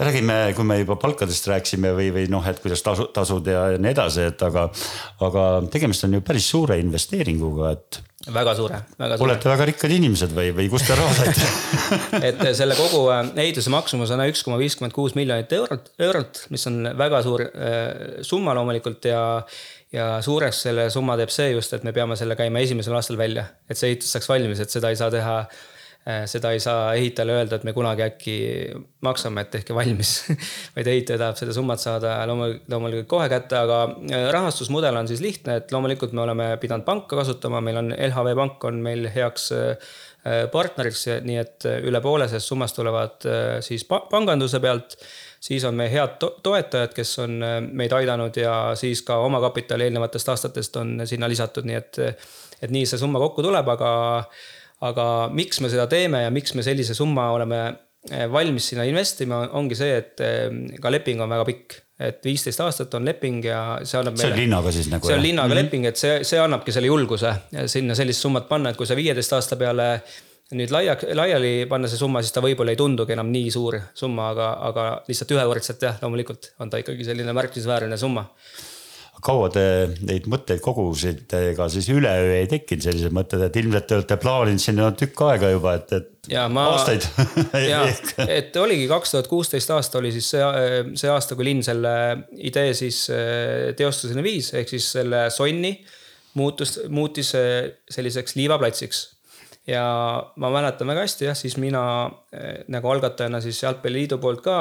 räägime, 0.00 0.52
kui 0.56 0.64
me 0.64 0.78
juba 0.80 0.96
palkadest 0.96 1.48
rääkisime 1.50 1.92
või, 1.96 2.08
või 2.14 2.28
noh, 2.32 2.46
et 2.48 2.60
kuidas 2.62 2.82
tasu, 2.84 3.10
tasud 3.14 3.46
ja 3.50 3.66
nii 3.76 3.92
edasi, 3.92 4.28
et 4.30 4.42
aga, 4.46 4.68
aga 5.26 5.46
tegemist 5.72 6.06
on 6.08 6.16
ju 6.16 6.24
päris 6.24 6.48
suure 6.54 6.78
investeeringuga, 6.80 7.74
et. 7.76 8.00
Väga 8.34 8.54
suure, 8.58 8.82
väga 8.98 9.18
suure. 9.18 9.30
olete 9.30 9.50
väga 9.50 9.66
rikkad 9.70 9.94
inimesed 9.96 10.34
või, 10.36 10.52
või 10.56 10.68
kust 10.72 10.88
te 10.90 10.98
raha 10.98 11.16
saite 11.16 11.50
et 12.30 12.44
selle 12.58 12.76
kogu 12.78 13.02
äh, 13.14 13.24
ehituse 13.46 13.72
maksumus 13.72 14.12
on 14.14 14.24
üks 14.26 14.44
koma 14.46 14.60
viiskümmend 14.60 14.94
kuus 14.96 15.16
miljonit 15.18 15.52
eurot, 15.56 15.92
eurot, 15.98 16.44
mis 16.54 16.66
on 16.70 16.92
väga 16.98 17.22
suur 17.26 17.44
äh, 17.48 18.22
summa 18.26 18.56
loomulikult 18.58 19.10
ja 19.10 19.24
ja 19.90 20.06
suureks 20.22 20.62
selle 20.68 20.86
summa 20.94 21.16
teeb 21.18 21.32
see 21.34 21.50
just, 21.50 21.72
et 21.74 21.84
me 21.86 21.92
peame 21.94 22.14
selle 22.18 22.36
käima 22.38 22.62
esimesel 22.62 22.94
aastal 22.94 23.18
välja, 23.18 23.48
et 23.66 23.78
see 23.78 23.90
ehitus 23.90 24.12
saaks 24.14 24.28
valmis, 24.30 24.62
et 24.62 24.70
seda 24.70 24.92
ei 24.92 24.98
saa 24.98 25.10
teha 25.10 25.40
seda 26.00 26.54
ei 26.54 26.60
saa 26.60 26.94
ehitajale 26.96 27.34
öelda, 27.36 27.58
et 27.58 27.64
me 27.68 27.74
kunagi 27.76 28.02
äkki 28.06 28.34
maksame, 29.04 29.42
et 29.44 29.50
tehke 29.52 29.74
valmis 29.76 30.12
vaid 30.76 30.88
ehitaja 30.88 31.18
tahab 31.20 31.36
seda 31.36 31.52
summat 31.52 31.82
saada 31.82 32.14
loomulikult, 32.26 33.08
kohe 33.10 33.26
kätte, 33.28 33.58
aga 33.60 33.80
äh, 34.08 34.28
rahastusmudel 34.32 34.96
on 34.96 35.08
siis 35.10 35.20
lihtne, 35.20 35.58
et 35.60 35.74
loomulikult 35.74 36.14
me 36.16 36.22
oleme 36.24 36.46
pidanud 36.62 36.86
panka 36.88 37.18
kasutama, 37.20 37.60
meil 37.64 37.82
on 37.82 37.92
LHV 37.92 38.32
Pank 38.38 38.64
on 38.70 38.80
meil 38.84 39.10
heaks 39.12 39.50
äh, 39.56 39.90
partneriks, 40.52 41.06
nii 41.24 41.36
et 41.40 41.66
üle 41.88 42.00
poole 42.04 42.28
sellest 42.28 42.48
summast 42.48 42.76
tulevad 42.76 43.24
siis 43.64 43.86
panganduse 43.88 44.60
pealt. 44.60 44.96
siis 45.40 45.64
on 45.64 45.74
meie 45.74 45.88
head 45.88 46.18
to 46.20 46.28
toetajad, 46.44 46.92
kes 46.92 47.18
on 47.24 47.38
meid 47.72 47.92
aidanud 47.96 48.36
ja 48.36 48.74
siis 48.76 49.00
ka 49.02 49.16
omakapitali 49.24 49.86
eelnevatest 49.88 50.28
aastatest 50.28 50.76
on 50.76 51.00
sinna 51.04 51.28
lisatud, 51.28 51.64
nii 51.64 51.76
et, 51.76 52.00
et 52.60 52.70
nii 52.70 52.84
see 52.84 53.00
summa 53.00 53.18
kokku 53.22 53.42
tuleb, 53.42 53.68
aga 53.72 53.92
aga 54.88 55.04
miks 55.36 55.60
me 55.60 55.70
seda 55.72 55.86
teeme 55.90 56.24
ja 56.24 56.32
miks 56.32 56.54
me 56.56 56.64
sellise 56.64 56.96
summa 56.96 57.28
oleme 57.34 57.60
eh, 58.10 58.26
valmis 58.32 58.70
sinna 58.72 58.86
investima, 58.88 59.42
ongi 59.58 59.76
see, 59.78 59.92
et 60.00 60.24
eh, 60.24 60.48
ka 60.80 60.92
leping 60.92 61.20
on 61.20 61.32
väga 61.36 61.46
pikk. 61.52 61.78
et 62.00 62.24
viisteist 62.24 62.60
aastat 62.64 62.94
on 62.96 63.04
leping 63.04 63.42
ja 63.44 63.58
see 63.84 63.98
annab 63.98 64.16
see 64.16 64.30
on 64.30 64.38
linnaga 64.38 64.70
siis 64.72 64.86
nagu? 64.88 65.04
see 65.04 65.18
on 65.18 65.22
linnaga 65.22 65.48
mm 65.48 65.52
-hmm. 65.52 65.66
leping, 65.66 65.84
et 65.84 65.96
see, 66.00 66.24
see 66.24 66.40
annabki 66.40 66.72
selle 66.72 66.88
julguse 66.88 67.34
sinna 67.66 67.94
sellist 67.94 68.24
summat 68.24 68.48
panna, 68.48 68.70
et 68.70 68.76
kui 68.76 68.88
sa 68.88 68.96
viieteist 68.96 69.32
aasta 69.36 69.56
peale 69.60 69.88
nüüd 70.56 70.72
laia, 70.74 70.96
laiali 71.14 71.66
panna 71.68 71.88
see 71.88 72.00
summa, 72.00 72.22
siis 72.22 72.32
ta 72.32 72.40
võib-olla 72.40 72.72
ei 72.72 72.80
tundugi 72.80 73.12
enam 73.12 73.28
nii 73.30 73.50
suur 73.54 73.76
summa, 73.94 74.30
aga, 74.32 74.48
aga 74.70 74.86
lihtsalt 75.08 75.36
ühekordselt 75.36 75.82
jah, 75.82 76.00
loomulikult 76.02 76.54
on 76.58 76.70
ta 76.70 76.80
ikkagi 76.80 77.04
selline 77.04 77.36
märkimisväärne 77.36 78.00
summa 78.00 78.24
kaua 79.24 79.50
te 79.52 79.64
neid 80.06 80.26
mõtteid 80.30 80.62
kogusite, 80.64 81.42
ega 81.52 81.66
siis 81.72 81.88
üleöö 81.92 82.34
ei 82.38 82.48
tekkinud 82.50 82.86
sellised 82.86 83.14
mõtted, 83.14 83.44
et 83.46 83.58
ilmselt 83.60 83.86
te 83.88 83.98
olete 83.98 84.18
plaaninud 84.20 84.62
sinna 84.62 84.90
tükk 84.96 85.22
aega 85.28 85.52
juba, 85.52 85.74
et, 85.80 85.94
et 85.98 86.32
ja 86.32 86.46
ma, 86.52 86.66
aastaid 86.74 87.06
ja, 87.72 87.84
et 88.26 88.56
oligi 88.60 88.88
kaks 88.90 89.14
tuhat 89.14 89.30
kuusteist 89.30 89.72
aasta 89.76 90.00
oli 90.00 90.12
siis 90.14 90.32
see, 90.34 90.42
see 91.00 91.12
aasta, 91.12 91.38
kui 91.38 91.48
linn 91.50 91.64
selle 91.66 91.94
idee 92.50 92.74
siis 92.76 93.04
eh, 93.14 93.70
teostuseni 93.78 94.24
viis, 94.26 94.52
ehk 94.58 94.72
siis 94.72 94.90
selle 94.98 95.26
sonni 95.34 95.74
muutus, 96.38 96.78
muutis 96.88 97.34
selliseks 97.90 98.38
liivaplatsiks 98.38 99.06
ja 99.68 99.82
ma 100.40 100.50
mäletan 100.52 100.88
väga 100.88 101.04
hästi 101.04 101.26
jah, 101.28 101.36
siis 101.36 101.56
mina 101.60 101.82
eh, 102.32 102.62
nagu 102.72 102.90
algatajana 102.90 103.40
siis 103.44 103.60
Jalgpalliliidu 103.62 104.18
poolt 104.22 104.42
ka 104.44 104.56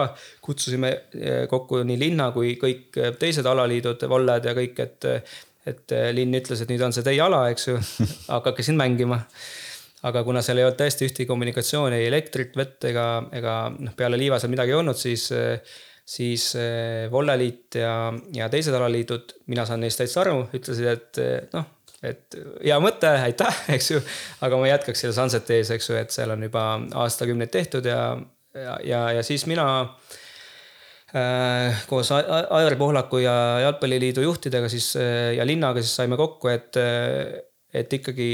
kutsusime 0.45 0.91
eh, 1.15 1.45
kokku 1.51 1.83
nii 1.87 1.99
linna 1.99 2.29
kui 2.35 2.55
kõik 2.59 2.99
eh, 2.99 3.13
teised 3.19 3.47
alaliidud, 3.47 4.03
vallad 4.11 4.49
ja 4.49 4.55
kõik, 4.57 4.81
et, 4.83 5.09
et 5.69 5.95
linn 6.15 6.35
ütles, 6.41 6.61
et 6.61 6.71
nüüd 6.71 6.83
on 6.85 6.95
see 6.95 7.05
teie 7.05 7.21
ala, 7.23 7.45
eks 7.53 7.69
ju, 7.71 7.79
hakake 8.35 8.65
siin 8.65 8.79
mängima. 8.79 9.21
Aga 10.07 10.21
kuna 10.23 10.39
seal 10.39 10.61
ei 10.61 10.63
olnud 10.63 10.79
tõesti 10.79 11.09
ühtegi 11.09 11.27
kommunikatsiooni, 11.27 11.97
ei 11.99 12.07
elektrit, 12.07 12.53
vett 12.55 12.85
ega, 12.87 13.07
ega 13.35 13.55
noh, 13.75 13.91
peale 13.99 14.15
liiva 14.19 14.37
seal 14.39 14.53
midagi 14.53 14.71
ei 14.71 14.77
olnud, 14.77 14.95
siis, 14.95 15.25
siis 16.07 16.45
Volleliit 17.11 17.75
ja, 17.81 17.91
ja 18.31 18.47
teised 18.47 18.77
alaliidud, 18.77 19.33
mina 19.51 19.65
saan 19.67 19.83
neist 19.83 19.99
täitsa 19.99 20.21
aru, 20.23 20.45
ütlesid, 20.55 20.87
et 20.87 21.19
noh, 21.51 21.67
et 22.05 22.37
hea 22.63 22.79
mõte, 22.83 23.11
aitäh, 23.27 23.61
eks 23.75 23.91
ju. 23.91 24.01
aga 24.45 24.59
ma 24.59 24.71
jätkaks 24.71 25.05
selle 25.05 25.15
Sunseti 25.17 25.59
ees, 25.59 25.73
eks 25.75 25.89
ju, 25.91 25.97
et 25.99 26.15
seal 26.15 26.33
on 26.35 26.43
juba 26.47 26.65
aastakümneid 27.03 27.51
tehtud 27.53 27.85
ja, 27.89 28.03
ja, 28.55 28.79
ja, 28.85 29.03
ja 29.19 29.25
siis 29.25 29.45
mina 29.49 29.67
äh, 31.13 31.83
koos 31.89 32.11
Aivar 32.15 32.77
Pohlaku 32.79 33.23
ja 33.23 33.35
Jalgpalliliidu 33.65 34.23
juhtidega 34.25 34.71
siis 34.71 34.93
ja 35.35 35.45
linnaga 35.47 35.83
siis 35.83 35.95
saime 36.01 36.17
kokku, 36.19 36.51
et, 36.53 36.77
et 37.73 37.99
ikkagi 37.99 38.29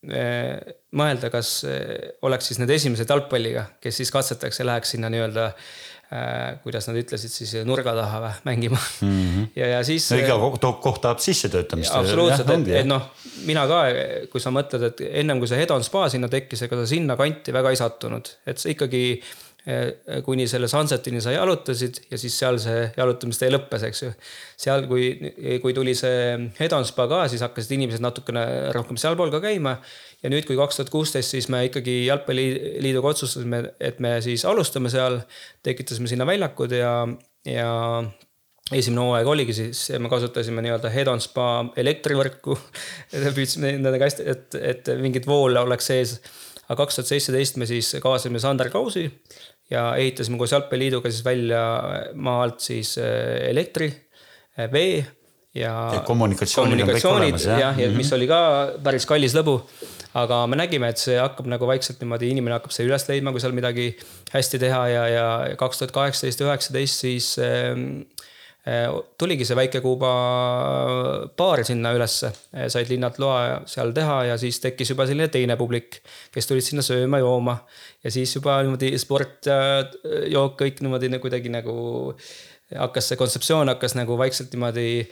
mõelda, 0.00 1.28
kas 1.32 1.60
eh, 1.68 2.16
oleks 2.24 2.50
siis 2.50 2.60
need 2.62 2.72
esimesed 2.72 3.08
jalgpalliga, 3.10 3.66
kes 3.84 4.00
siis 4.00 4.12
katsetaks 4.14 4.62
ja 4.62 4.66
läheks 4.70 4.94
sinna 4.94 5.10
nii-öelda 5.12 5.44
äh,, 5.50 6.56
kuidas 6.64 6.88
nad 6.88 6.96
ütlesid 6.96 7.34
siis 7.34 7.52
nurga 7.68 7.92
taha 7.98 8.22
või 8.24 8.30
mängima 8.48 8.78
mm. 8.78 9.10
-hmm. 9.10 9.50
ja, 9.60 9.68
ja 9.74 9.82
siis. 9.84 10.08
no 10.14 10.22
iga 10.22 10.38
koht 10.80 11.02
tahab 11.04 11.20
sissetöötamist. 11.20 11.92
absoluutselt, 11.94 12.48
et, 12.56 12.72
et 12.80 12.88
noh, 12.88 13.10
mina 13.44 13.66
ka, 13.68 13.82
kui 14.32 14.40
sa 14.40 14.54
mõtled, 14.54 14.88
et 14.88 15.04
ennem 15.10 15.42
kui 15.42 15.50
see 15.50 15.60
Hedon 15.60 15.84
spa 15.84 16.08
sinna 16.08 16.32
tekkis, 16.32 16.64
ega 16.64 16.80
sa 16.80 16.88
sinna 16.88 17.18
kanti 17.20 17.52
väga 17.52 17.74
ei 17.74 17.80
sattunud, 17.80 18.34
et 18.46 18.58
sa 18.58 18.72
ikkagi 18.72 19.04
kuni 20.24 20.46
selle 20.48 20.68
Sunsetini 20.68 21.20
sa 21.20 21.32
jalutasid 21.34 22.00
ja 22.10 22.18
siis 22.18 22.36
seal 22.38 22.58
see 22.62 22.84
jalutamistee 22.96 23.50
lõppes, 23.52 23.84
eks 23.88 24.02
ju. 24.02 24.12
seal, 24.60 24.86
kui, 24.90 25.10
kui 25.62 25.74
tuli 25.76 25.94
see 25.98 26.36
Hedonspa 26.58 27.06
ka, 27.10 27.22
siis 27.32 27.44
hakkasid 27.44 27.76
inimesed 27.76 28.04
natukene 28.04 28.44
rohkem 28.76 29.00
sealpool 29.00 29.32
ka 29.34 29.42
käima. 29.44 29.76
ja 30.22 30.32
nüüd, 30.32 30.46
kui 30.48 30.58
kaks 30.58 30.80
tuhat 30.80 30.92
kuusteist, 30.92 31.32
siis 31.32 31.48
me 31.52 31.64
ikkagi 31.68 32.02
jalgpalliliiduga 32.06 33.14
otsustasime, 33.14 33.62
et 33.80 34.00
me 34.00 34.16
siis 34.24 34.44
alustame 34.48 34.92
seal, 34.92 35.20
tekitasime 35.66 36.10
sinna 36.10 36.26
väljakud 36.28 36.74
ja, 36.76 36.92
ja 37.48 37.70
esimene 38.72 39.06
hooaeg 39.06 39.32
oligi 39.32 39.56
siis, 39.56 39.86
me 39.98 40.10
kasutasime 40.12 40.62
nii-öelda 40.64 40.92
Hedonspa 40.92 41.48
elektrivõrku 41.80 42.58
püüdsime 43.38 43.76
nendega 43.78 44.06
hästi, 44.06 44.28
et, 44.30 44.60
et 44.60 44.94
mingit 45.00 45.26
voole 45.30 45.62
oleks 45.62 45.90
sees 45.92 46.18
aga 46.70 46.84
kaks 46.84 47.00
tuhat 47.00 47.10
seitseteist 47.10 47.58
me 47.58 47.66
siis 47.66 47.90
kaasasime 48.02 48.38
Sander 48.42 48.70
Kausi 48.70 49.08
ja 49.70 49.86
ehitasime 49.96 50.38
koos 50.40 50.52
Jalgpalliliiduga 50.52 51.10
siis 51.12 51.24
välja 51.24 51.62
maa 52.14 52.42
alt 52.44 52.60
siis 52.64 52.96
äh, 52.98 53.48
elektri, 53.50 53.90
äh, 54.58 54.70
vee 54.72 54.98
ja. 55.54 55.74
ja 55.94 56.02
kommunikatsioonid, 56.06 56.78
kommunikatsioonid 56.78 57.38
jah, 57.38 57.60
jah, 57.60 57.78
ja 57.78 57.88
mm 57.88 57.94
-hmm. 57.94 57.96
mis 58.02 58.12
oli 58.12 58.26
ka 58.30 58.40
päris 58.82 59.06
kallis 59.06 59.34
lõbu. 59.34 59.60
aga 60.14 60.46
me 60.46 60.56
nägime, 60.56 60.88
et 60.90 60.98
see 60.98 61.18
hakkab 61.18 61.46
nagu 61.46 61.66
vaikselt 61.66 62.00
niimoodi, 62.02 62.32
inimene 62.34 62.56
hakkab 62.58 62.72
selle 62.74 62.90
üles 62.90 63.04
leidma, 63.08 63.30
kui 63.30 63.40
seal 63.40 63.52
midagi 63.54 63.92
hästi 64.32 64.58
teha 64.58 64.88
ja, 64.88 65.04
ja 65.08 65.26
kaks 65.56 65.78
tuhat 65.78 65.92
kaheksateist, 65.94 66.40
üheksateist 66.40 67.06
siis 67.06 67.38
Äh, 67.38 67.76
tuligi 69.18 69.46
see 69.48 69.56
Väike-Kuuba 69.56 70.10
baar 71.36 71.62
sinna 71.64 71.94
ülesse, 71.96 72.28
äh, 72.52 72.68
said 72.68 72.90
linnad 72.92 73.16
loa 73.22 73.62
seal 73.70 73.94
teha 73.96 74.18
ja 74.28 74.36
siis 74.40 74.60
tekkis 74.60 74.92
juba 74.92 75.06
selline 75.08 75.30
teine 75.32 75.56
publik, 75.56 76.02
kes 76.34 76.48
tulid 76.50 76.66
sinna 76.66 76.84
sööma-jooma. 76.84 77.56
ja 78.04 78.10
siis 78.10 78.34
juba 78.36 78.60
niimoodi 78.62 78.92
sport 78.98 79.48
ja 79.48 79.80
äh, 79.80 80.28
jook 80.32 80.60
kõik 80.60 80.84
niimoodi 80.84 81.08
nagu 81.08 81.24
kuidagi 81.24 81.52
nagu 81.52 82.14
hakkas 82.76 83.10
see 83.10 83.18
kontseptsioon 83.20 83.72
hakkas 83.72 83.96
nagu 83.98 84.18
vaikselt 84.18 84.52
niimoodi 84.52 85.08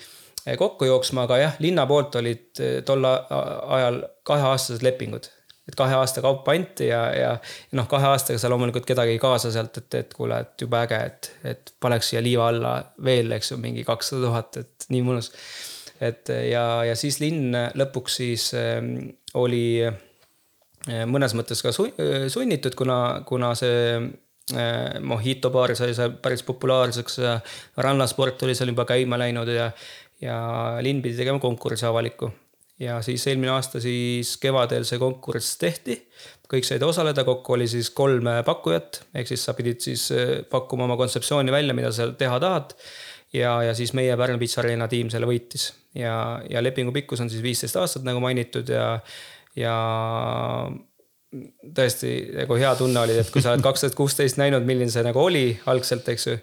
kokku 0.58 0.84
jooksma, 0.84 1.24
aga 1.26 1.38
jah, 1.38 1.56
linna 1.58 1.86
poolt 1.86 2.14
olid 2.20 2.60
tol 2.86 3.04
ajal 3.04 4.02
kaheaastased 4.28 4.84
lepingud 4.86 5.26
et 5.68 5.76
kahe 5.76 5.94
aasta 5.98 6.22
kaupa 6.24 6.54
anti 6.56 6.88
ja, 6.88 7.00
ja 7.12 7.32
noh, 7.76 7.88
kahe 7.90 8.08
aastaga 8.10 8.40
sa 8.40 8.50
loomulikult 8.52 8.86
kedagi 8.88 9.16
ei 9.16 9.22
kaasa 9.22 9.52
sealt, 9.52 9.76
et, 9.82 9.98
et 10.00 10.14
kuule, 10.16 10.40
et 10.44 10.64
jube 10.64 10.78
äge, 10.80 11.00
et, 11.10 11.30
et 11.52 11.72
paneks 11.80 12.12
siia 12.12 12.22
liiva 12.24 12.48
alla 12.48 12.74
veel, 13.04 13.32
eks 13.36 13.52
ju, 13.52 13.60
mingi 13.60 13.84
kakssada 13.86 14.24
tuhat, 14.24 14.60
et 14.62 14.88
nii 14.94 15.04
mõnus. 15.06 15.30
et 16.00 16.32
ja, 16.48 16.64
ja 16.88 16.96
siis 16.96 17.20
linn 17.20 17.56
lõpuks 17.76 18.20
siis 18.22 18.48
äh, 18.56 18.80
oli 19.36 19.64
äh, 19.84 21.04
mõnes 21.10 21.36
mõttes 21.36 21.62
ka 21.64 21.74
sunnitud, 21.74 22.74
kuna, 22.78 22.98
kuna 23.28 23.52
see 23.58 23.94
äh, 23.98 24.98
Mojito 25.04 25.52
baar 25.52 25.76
sai 25.76 25.92
seal 25.92 26.16
päris 26.22 26.46
populaarseks 26.48 27.20
ja 27.20 27.38
rannasport 27.76 28.48
oli 28.48 28.56
seal 28.56 28.72
juba 28.72 28.88
käima 28.88 29.20
läinud 29.20 29.52
ja, 29.52 29.72
ja 30.24 30.38
linn 30.80 31.04
pidi 31.04 31.20
tegema 31.20 31.42
konkursi 31.42 31.84
avaliku 31.86 32.32
ja 32.78 33.00
siis 33.02 33.26
eelmine 33.26 33.52
aasta 33.52 33.80
siis 33.82 34.36
kevadel 34.42 34.86
see 34.86 35.00
konkurss 35.02 35.58
tehti. 35.58 35.98
kõik 36.48 36.64
said 36.64 36.82
osaleda, 36.82 37.24
kokku 37.28 37.58
oli 37.58 37.66
siis 37.68 37.90
kolm 37.90 38.30
pakkujat, 38.44 39.02
ehk 39.14 39.28
siis 39.28 39.42
sa 39.44 39.52
pidid 39.54 39.82
siis 39.84 40.08
äh, 40.14 40.38
pakkuma 40.50 40.86
oma 40.88 40.96
kontseptsiooni 40.96 41.52
välja, 41.52 41.74
mida 41.76 41.92
sa 41.92 42.10
teha 42.12 42.40
tahad. 42.40 42.74
ja, 43.32 43.62
ja 43.62 43.74
siis 43.74 43.92
meie 43.92 44.16
Pärnu 44.16 44.38
Pitsa 44.38 44.62
Arena 44.62 44.88
tiim 44.88 45.10
selle 45.10 45.28
võitis 45.28 45.72
ja, 45.94 46.40
ja 46.50 46.62
lepingu 46.62 46.92
pikkus 46.92 47.20
on 47.20 47.30
siis 47.30 47.42
viisteist 47.42 47.76
aastat, 47.76 48.06
nagu 48.06 48.20
mainitud 48.20 48.68
ja, 48.72 48.98
ja 49.56 49.74
tõesti 51.76 52.12
nagu 52.38 52.56
hea 52.56 52.72
tunne 52.78 53.04
oli, 53.04 53.18
et 53.20 53.30
kui 53.32 53.44
sa 53.44 53.52
oled 53.52 53.64
kaks 53.68 53.84
tuhat 53.84 53.98
kuusteist 53.98 54.40
näinud, 54.40 54.66
milline 54.68 54.92
see 54.92 55.04
nagu 55.06 55.20
oli 55.22 55.46
algselt, 55.70 56.08
eks 56.08 56.28
ju 56.30 56.38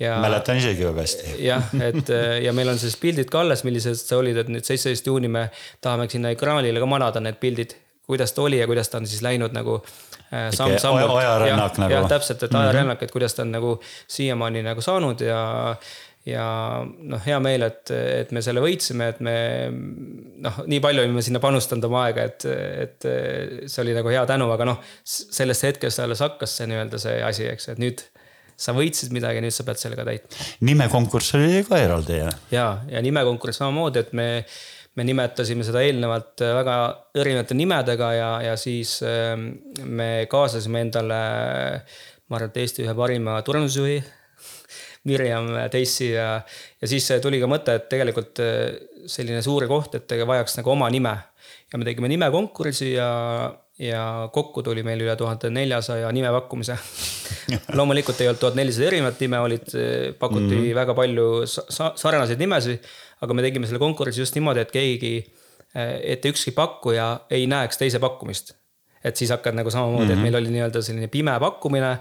ja. 0.00 0.16
mäletan 0.20 0.60
isegi 0.60 0.86
väga 0.86 1.04
hästi. 1.04 1.36
jah, 1.44 1.70
et 1.90 2.12
ja 2.44 2.52
meil 2.56 2.72
on 2.72 2.80
siis 2.80 2.96
pildid 3.00 3.30
ka 3.32 3.44
alles, 3.44 3.64
millised 3.68 4.00
sa 4.00 4.18
olid, 4.20 4.42
et 4.42 4.50
nüüd 4.52 4.66
seitseteist 4.66 5.06
juuni 5.06 5.30
me 5.32 5.48
tahame 5.84 6.08
sinna 6.10 6.32
ekraanile 6.34 6.82
ka 6.82 6.88
manada 6.90 7.22
need 7.24 7.40
pildid, 7.42 7.76
kuidas 8.10 8.34
ta 8.34 8.46
oli 8.46 8.60
ja 8.60 8.68
kuidas 8.70 8.90
ta 8.90 9.00
on 9.00 9.08
siis 9.10 9.22
läinud 9.22 9.54
nagu 9.56 9.78
äh, 10.32 10.50
samm-sammult. 10.56 11.16
ajarännak 11.20 11.82
nagu. 11.84 11.94
jah, 11.94 12.08
täpselt, 12.10 12.42
et 12.42 12.54
ajarännak 12.54 12.98
mm, 12.98 13.00
-hmm. 13.00 13.10
et 13.10 13.16
kuidas 13.18 13.34
ta 13.34 13.42
on 13.42 13.52
nagu 13.52 13.80
siiamaani 14.08 14.62
nagu 14.62 14.80
saanud 14.80 15.20
ja 15.20 15.76
ja 16.26 16.46
noh, 16.84 17.20
hea 17.24 17.38
meel, 17.40 17.62
et, 17.64 17.90
et 17.90 18.32
me 18.36 18.42
selle 18.44 18.60
võitsime, 18.60 19.08
et 19.08 19.20
me 19.24 19.34
noh, 20.44 20.58
nii 20.68 20.80
palju 20.84 21.04
olime 21.06 21.22
sinna 21.24 21.40
panustanud 21.40 21.86
oma 21.88 22.04
aega, 22.08 22.26
et, 22.28 22.44
et 22.84 23.06
see 23.66 23.82
oli 23.82 23.94
nagu 23.96 24.12
hea 24.12 24.26
tänu, 24.28 24.50
aga 24.52 24.66
noh, 24.68 24.82
sellest 25.04 25.64
hetkest 25.64 26.02
alles 26.04 26.20
hakkas 26.20 26.58
see 26.58 26.68
nii-öelda 26.68 27.00
see 27.00 27.22
asi, 27.24 27.48
eks, 27.48 27.70
et 27.72 27.80
nüüd 27.80 28.04
sa 28.60 28.74
võitsid 28.76 29.14
midagi, 29.14 29.40
nüüd 29.42 29.54
sa 29.54 29.64
pead 29.66 29.80
selle 29.80 29.96
ka 29.98 30.04
täitma. 30.08 30.46
nimekonkurss 30.68 31.36
oli 31.38 31.64
ka 31.66 31.80
eraldi 31.80 32.20
jah? 32.20 32.36
ja, 32.52 32.66
ja 32.90 33.02
nimekonkurss 33.04 33.62
samamoodi, 33.62 34.04
et 34.04 34.12
me, 34.16 34.28
me 34.98 35.06
nimetasime 35.08 35.64
seda 35.66 35.82
eelnevalt 35.86 36.44
väga 36.60 36.76
erinevate 37.22 37.56
nimedega 37.58 38.12
ja, 38.16 38.30
ja 38.50 38.56
siis 38.60 38.98
ähm, 39.06 39.50
me 39.88 40.10
kaasasime 40.30 40.84
endale, 40.86 41.20
ma 42.28 42.40
arvan, 42.40 42.52
et 42.52 42.60
Eesti 42.64 42.84
ühe 42.84 42.96
parima 42.98 43.38
turundusjuhi 43.46 43.98
Mirjam 45.08 45.54
Teissi 45.72 46.12
ja, 46.12 46.34
ja 46.80 46.90
siis 46.90 47.08
tuli 47.24 47.40
ka 47.40 47.48
mõte, 47.50 47.78
et 47.80 47.88
tegelikult 47.92 48.44
äh, 48.44 48.76
selline 49.08 49.40
suur 49.44 49.64
koht, 49.70 49.96
et 49.96 50.18
vajaks 50.28 50.60
nagu 50.60 50.76
oma 50.76 50.90
nime. 50.92 51.16
ja 51.72 51.78
me 51.78 51.86
tegime 51.86 52.10
nimekonkursi 52.10 52.92
ja, 52.92 53.08
ja 53.80 54.28
kokku 54.32 54.62
tuli 54.62 54.82
meil 54.84 55.00
üle 55.00 55.14
tuhande 55.16 55.50
neljasaja 55.54 56.10
nime 56.12 56.30
pakkumise 56.34 56.76
loomulikult 57.78 58.20
ei 58.20 58.28
olnud 58.28 58.40
tuhat 58.42 58.58
nelisada 58.58 58.90
erinevat 58.90 59.20
nime, 59.24 59.40
olid, 59.40 59.68
pakuti 60.18 60.44
mm 60.44 60.56
-hmm. 60.56 60.74
väga 60.76 60.94
palju 60.94 61.28
sa 61.46 61.92
sarnaseid 61.96 62.38
nimesid. 62.38 62.84
aga 63.20 63.34
me 63.34 63.42
tegime 63.42 63.66
selle 63.66 63.78
konkursi 63.78 64.20
just 64.20 64.34
niimoodi, 64.34 64.60
et 64.60 64.70
keegi, 64.72 65.14
et 66.02 66.24
ükski 66.24 66.50
pakkuja 66.56 67.20
ei 67.30 67.46
näeks 67.46 67.78
teise 67.78 67.98
pakkumist. 67.98 68.52
et 69.04 69.16
siis 69.16 69.30
hakkad 69.30 69.54
nagu 69.54 69.70
samamoodi 69.70 70.04
mm, 70.04 70.08
-hmm. 70.08 70.12
et 70.12 70.16
mhm. 70.16 70.22
meil 70.22 70.34
oli 70.34 70.50
nii-öelda 70.50 70.82
selline 70.82 71.08
pime 71.08 71.40
pakkumine. 71.40 71.98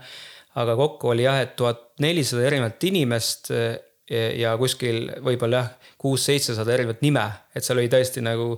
aga 0.56 0.76
kokku 0.76 1.10
oli 1.10 1.24
jah, 1.24 1.40
et 1.40 1.56
tuhat 1.56 1.82
nelisada 2.00 2.44
erinevat 2.44 2.84
inimest 2.84 3.52
ja 4.10 4.56
kuskil 4.58 5.10
võib-olla 5.24 5.62
jah, 5.62 5.90
kuus-seitsesada 6.02 6.74
erinevat 6.74 7.04
nime, 7.06 7.26
et 7.56 7.66
seal 7.66 7.80
oli 7.82 7.92
tõesti 7.92 8.24
nagu 8.26 8.54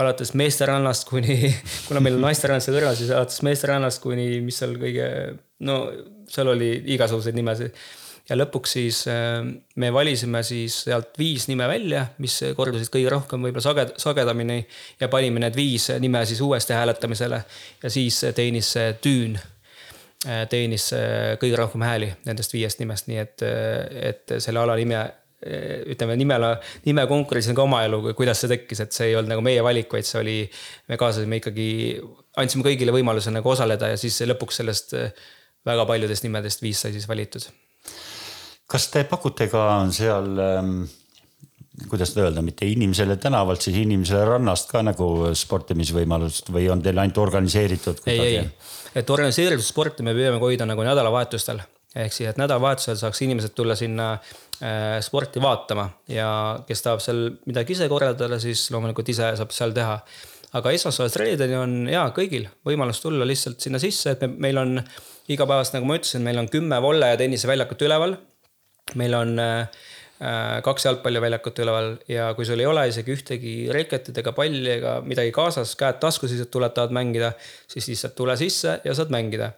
alates 0.00 0.32
meesterannast 0.38 1.06
kuni, 1.08 1.52
kuna 1.88 2.02
meil 2.04 2.18
on 2.18 2.26
naisterannast 2.26 2.72
kõrval, 2.72 2.96
siis 2.98 3.12
alates 3.14 3.44
meesterannast 3.46 4.02
kuni, 4.02 4.40
mis 4.44 4.58
seal 4.62 4.74
kõige, 4.80 5.06
no 5.66 5.78
seal 6.30 6.50
oli 6.54 6.72
igasuguseid 6.96 7.38
nimesid. 7.38 7.78
ja 8.26 8.34
lõpuks 8.34 8.72
siis 8.74 9.04
äh, 9.06 9.46
me 9.76 9.92
valisime 9.94 10.42
siis 10.42 10.82
sealt 10.88 11.18
viis 11.18 11.46
nime 11.48 11.68
välja, 11.70 12.08
mis 12.18 12.40
kordusid 12.56 12.90
kõige 12.90 13.12
rohkem 13.12 13.46
võib-olla 13.46 13.62
saged-, 13.62 13.98
sagedamini. 14.02 14.64
ja 15.00 15.08
panime 15.08 15.40
need 15.40 15.56
viis 15.56 15.90
nime 16.00 16.26
siis 16.26 16.40
uuesti 16.40 16.74
hääletamisele 16.74 17.44
ja 17.82 17.90
siis 17.90 18.24
teenis 18.34 18.72
see 18.74 18.96
Tüün 19.00 19.38
teenis 20.50 20.88
äh, 20.96 21.36
kõige 21.40 21.58
rohkem 21.60 21.84
hääli 21.86 22.10
nendest 22.26 22.54
viiest 22.56 22.80
nimest, 22.82 23.10
nii 23.10 23.22
et, 23.22 23.46
et 24.10 24.36
selle 24.42 24.62
ala 24.62 24.76
nime 24.78 25.04
ütleme 25.92 26.14
nimele, 26.16 26.48
nimekonkurents 26.86 27.50
on 27.52 27.56
ka 27.58 27.64
oma 27.66 27.82
elu, 27.84 27.98
kuidas 28.16 28.40
see 28.40 28.48
tekkis, 28.50 28.80
et 28.82 28.96
see 28.96 29.10
ei 29.10 29.18
olnud 29.18 29.34
nagu 29.34 29.42
meie 29.44 29.60
valik, 29.62 29.90
vaid 29.92 30.08
see 30.08 30.16
oli, 30.18 30.36
me 30.88 30.96
kaasasime 30.98 31.38
ikkagi, 31.38 31.66
andsime 32.40 32.64
kõigile 32.64 32.94
võimaluse 32.96 33.30
nagu 33.34 33.52
osaleda 33.52 33.92
ja 33.92 33.98
siis 34.00 34.16
lõpuks 34.26 34.62
sellest 34.62 34.96
väga 35.66 35.84
paljudest 35.86 36.24
nimedest 36.26 36.64
viis 36.64 36.80
sai 36.82 36.94
siis 36.96 37.06
valitud. 37.08 37.46
kas 38.66 38.88
te 38.90 39.04
pakute 39.06 39.46
ka 39.52 39.62
seal 39.94 40.32
ähm, 40.42 40.72
kuidas 41.90 42.12
seda 42.12 42.26
öelda, 42.26 42.42
mitte 42.42 42.66
inimesele 42.68 43.18
tänavalt, 43.20 43.62
siis 43.64 43.76
inimesele 43.82 44.24
rannast 44.24 44.70
ka 44.70 44.82
nagu 44.86 45.30
sportimisvõimalust 45.36 46.52
või 46.54 46.70
on 46.72 46.82
teil 46.84 46.98
ainult 47.02 47.18
organiseeritud? 47.20 48.04
ei, 48.08 48.20
ei, 48.26 48.44
et 48.96 49.10
organiseeritud 49.10 49.64
sporti 49.64 50.06
me 50.06 50.16
püüame 50.16 50.40
hoida 50.42 50.68
nagu 50.68 50.86
nädalavahetustel 50.86 51.60
ehk 51.96 52.12
siis, 52.12 52.30
et 52.30 52.40
nädalavahetusel 52.40 52.98
saaks 53.00 53.22
inimesed 53.24 53.54
tulla 53.56 53.76
sinna 53.78 54.12
äh, 54.12 54.96
sporti 55.04 55.42
vaatama 55.42 55.88
ja 56.12 56.28
kes 56.68 56.84
tahab 56.84 57.02
seal 57.04 57.22
midagi 57.48 57.76
ise 57.76 57.88
korraldada, 57.92 58.40
siis 58.42 58.66
loomulikult 58.74 59.12
ise 59.12 59.32
saab 59.40 59.54
seal 59.56 59.74
teha. 59.76 60.00
aga 60.56 60.70
esmaspäevast 60.72 61.18
reedeni 61.20 61.56
on 61.58 61.72
ja 61.90 62.06
kõigil 62.16 62.46
võimalus 62.64 63.02
tulla 63.02 63.26
lihtsalt 63.28 63.60
sinna 63.60 63.80
sisse, 63.82 64.14
et 64.14 64.22
me, 64.24 64.28
meil 64.48 64.60
on 64.60 64.78
igapäevast, 65.28 65.74
nagu 65.74 65.88
ma 65.88 65.98
ütlesin, 65.98 66.22
meil 66.24 66.38
on 66.38 66.48
kümme 66.48 66.78
volle 66.82 67.10
ja 67.12 67.18
tenniseväljakut 67.20 67.82
üleval. 67.82 68.16
meil 68.94 69.14
on 69.14 69.38
äh, 69.38 69.68
kaks 70.64 70.86
jalgpalliväljakut 70.86 71.58
üleval 71.60 71.90
ja 72.08 72.30
kui 72.36 72.46
sul 72.48 72.60
ei 72.62 72.66
ole 72.68 72.86
isegi 72.88 73.12
ühtegi 73.12 73.52
reketit 73.74 74.16
ega 74.22 74.32
palli 74.32 74.70
ega 74.78 74.94
midagi 75.04 75.32
kaasas, 75.36 75.74
käed 75.76 76.00
taskus, 76.00 76.32
lihtsalt 76.32 76.50
tuled, 76.54 76.72
tahad 76.72 76.94
mängida, 76.96 77.34
siis 77.68 77.90
lihtsalt 77.92 78.16
tule 78.16 78.36
sisse 78.40 78.78
ja 78.84 78.94
saad 78.96 79.12
mängida. 79.12 79.52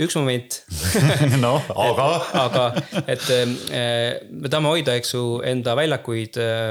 Üks 0.00 0.14
moment. 0.16 0.54
Noh, 1.44 1.66
aga? 1.74 2.06
Aga 2.46 2.64
et 3.04 3.26
äh, 3.34 4.14
me 4.30 4.48
tahame 4.48 4.72
hoida, 4.72 4.94
eks 4.96 5.12
ju, 5.12 5.24
enda 5.44 5.74
väljakuid 5.76 6.38
äh, 6.40 6.70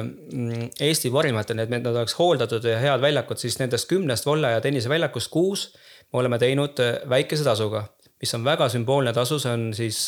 Eesti 0.88 1.12
parimatena, 1.13 1.68
et 1.68 1.74
need 1.74 1.86
oleks 1.92 2.18
hooldatud 2.18 2.65
ja 2.65 2.80
head 2.82 3.04
väljakud, 3.04 3.42
siis 3.42 3.60
nendest 3.62 3.89
kümnest 3.92 4.26
volle 4.26 4.56
ja 4.56 4.63
tenniseväljakust 4.65 5.30
kuus 5.34 5.70
me 6.10 6.24
oleme 6.24 6.42
teinud 6.42 6.82
äh, 6.82 6.98
väikese 7.12 7.46
tasuga, 7.46 7.86
mis 8.18 8.34
on 8.34 8.48
väga 8.48 8.72
sümboolne 8.74 9.13
tasu, 9.13 9.38
see 9.38 9.54
on 9.54 9.70
siis 9.78 10.08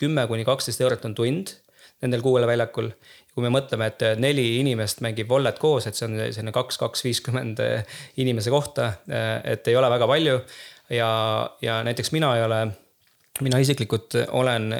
kümme 0.00 0.26
kuni 0.26 0.42
kaksteist 0.48 0.82
eurot 0.82 1.06
on 1.06 1.14
tund 1.14 1.54
nendel 2.02 2.22
kuuel 2.24 2.46
väljakul. 2.48 2.90
kui 3.30 3.44
me 3.46 3.52
mõtleme, 3.54 3.86
et 3.86 4.02
neli 4.18 4.58
inimest 4.58 5.04
mängib 5.04 5.28
vollet 5.30 5.58
koos, 5.58 5.86
et 5.86 5.94
see 5.94 6.08
on 6.08 6.16
selline 6.18 6.52
kaks, 6.52 6.80
kaks, 6.80 7.04
viiskümmend 7.06 7.62
inimese 8.18 8.50
kohta, 8.50 8.88
et 9.44 9.68
ei 9.70 9.76
ole 9.78 9.90
väga 9.92 10.08
palju 10.10 10.34
ja, 10.90 11.10
ja 11.62 11.76
näiteks 11.86 12.10
mina 12.12 12.32
ei 12.36 12.42
ole, 12.42 12.58
mina 13.46 13.60
isiklikult 13.62 14.18
olen 14.34 14.74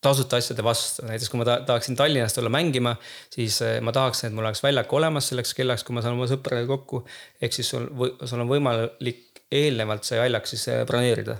tasuta 0.00 0.38
asjade 0.38 0.62
vastu, 0.64 1.04
näiteks 1.08 1.30
kui 1.30 1.40
ma 1.40 1.46
tahaksin 1.66 1.96
Tallinnast 1.98 2.38
tulla 2.38 2.50
mängima, 2.52 2.94
siis 3.34 3.60
eh, 3.66 3.78
ma 3.82 3.92
tahaksin, 3.94 4.28
et 4.28 4.36
mul 4.36 4.46
oleks 4.46 4.62
väljak 4.62 4.92
olemas 4.94 5.30
selleks 5.30 5.54
kellaks, 5.58 5.84
kui 5.86 5.96
ma 5.96 6.04
saan 6.04 6.14
oma 6.14 6.28
sõpradega 6.30 6.70
kokku. 6.70 7.02
ehk 7.42 7.56
siis 7.56 7.70
sul, 7.74 7.88
sul 8.22 8.44
on 8.44 8.50
võimalik 8.50 9.42
eelnevalt 9.50 10.06
see 10.06 10.20
väljak 10.20 10.46
siis 10.46 10.68
eh, 10.70 10.84
broneerida 10.86 11.38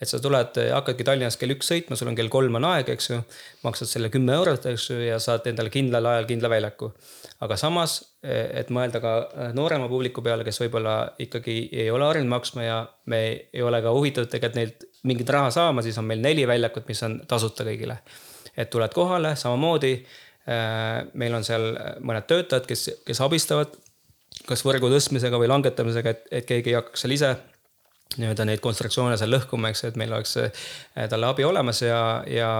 et 0.00 0.10
sa 0.10 0.18
tuled, 0.20 0.58
hakkadki 0.74 1.04
Tallinnast 1.06 1.40
kell 1.40 1.54
üks 1.54 1.70
sõitma, 1.70 1.96
sul 1.96 2.10
on 2.10 2.16
kell 2.18 2.28
kolm 2.32 2.58
on 2.58 2.66
aeg, 2.68 2.90
eks 2.92 3.08
ju. 3.10 3.20
maksad 3.64 3.88
selle 3.88 4.10
kümme 4.12 4.34
eurot, 4.36 4.66
eks 4.72 4.90
ju, 4.90 4.98
ja 5.06 5.16
saad 5.22 5.46
endale 5.48 5.72
kindlal 5.72 6.08
ajal 6.10 6.28
kindla 6.28 6.50
väljaku. 6.52 6.90
aga 7.46 7.56
samas, 7.60 7.96
et 8.22 8.68
mõelda 8.72 9.00
ka 9.00 9.14
noorema 9.56 9.88
publiku 9.88 10.24
peale, 10.24 10.44
kes 10.44 10.60
võib-olla 10.64 10.96
ikkagi 11.22 11.56
ei 11.72 11.90
ole 11.90 12.04
harjunud 12.08 12.32
maksma 12.32 12.66
ja 12.66 12.78
me 13.12 13.22
ei 13.52 13.62
ole 13.62 13.80
ka 13.84 13.94
huvitatud 13.96 14.32
tegelikult 14.32 14.60
neilt 14.60 14.86
mingit 15.06 15.30
raha 15.30 15.50
saama, 15.54 15.82
siis 15.82 15.98
on 15.98 16.08
meil 16.08 16.20
neli 16.20 16.46
väljakut, 16.48 16.86
mis 16.88 17.02
on 17.06 17.20
tasuta 17.28 17.64
kõigile. 17.64 17.98
et 18.56 18.70
tuled 18.70 18.92
kohale, 18.92 19.36
samamoodi 19.36 19.96
meil 21.14 21.34
on 21.34 21.44
seal 21.44 21.72
mõned 22.00 22.26
töötajad, 22.28 22.66
kes, 22.68 22.88
kes 23.04 23.20
abistavad 23.20 23.74
kas 24.46 24.62
võrgu 24.66 24.90
tõstmisega 24.92 25.38
või 25.40 25.48
langetamisega, 25.50 26.12
et, 26.12 26.26
et 26.30 26.46
keegi 26.46 26.70
ei 26.70 26.76
hakkaks 26.78 27.02
seal 27.02 27.14
ise 27.16 27.30
nii-öelda 28.16 28.46
neid 28.48 28.62
konstruktsioone 28.64 29.16
seal 29.18 29.32
lõhkuma, 29.34 29.72
eks, 29.72 29.84
et 29.90 29.98
meil 30.00 30.12
oleks 30.14 30.36
eh, 30.40 30.66
talle 31.10 31.28
abi 31.28 31.44
olemas 31.44 31.82
ja, 31.84 32.00
ja 32.30 32.50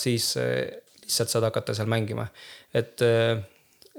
siis 0.00 0.32
eh, 0.40 0.82
lihtsalt 1.02 1.32
saad 1.32 1.48
hakata 1.50 1.74
seal 1.76 1.90
mängima. 1.90 2.28
et 2.74 3.02
eh, 3.04 3.36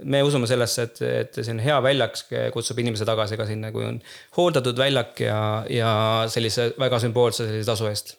me 0.10 0.24
usume 0.26 0.48
sellesse, 0.50 0.88
et, 0.88 1.02
et 1.06 1.38
see 1.38 1.54
on 1.54 1.62
hea 1.62 1.76
väljak, 1.86 2.18
kutsub 2.56 2.80
inimese 2.82 3.06
tagasi 3.06 3.38
ka 3.38 3.46
sinna, 3.46 3.70
kui 3.76 3.86
on 3.86 4.02
hooldatud 4.38 4.80
väljak 4.80 5.22
ja, 5.22 5.39
ja 5.70 5.94
sellise 6.34 6.72
väga 6.80 7.00
sümboolse 7.04 7.46
sellise 7.46 7.70
tasu 7.70 7.92
eest 7.92 8.16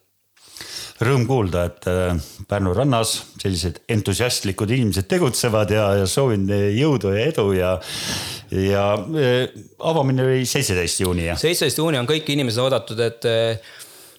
rõõm 1.02 1.24
kuulda, 1.26 1.64
et 1.70 1.88
Pärnu 2.48 2.74
rannas 2.76 3.16
sellised 3.42 3.80
entusiastlikud 3.90 4.70
inimesed 4.70 5.08
tegutsevad 5.10 5.72
ja, 5.74 5.88
ja 6.00 6.06
soovin 6.10 6.46
jõudu 6.50 7.14
ja 7.16 7.28
edu 7.32 7.48
ja 7.56 7.76
ja 8.54 8.84
äh, 8.94 9.48
avamine 9.82 10.26
oli 10.26 10.44
seitseteist 10.46 11.00
juuni, 11.02 11.26
jah? 11.30 11.40
seitseteist 11.40 11.80
juuni 11.82 11.98
on 11.98 12.06
kõik 12.06 12.28
inimesed 12.30 12.62
oodatud, 12.62 13.00
et 13.02 13.26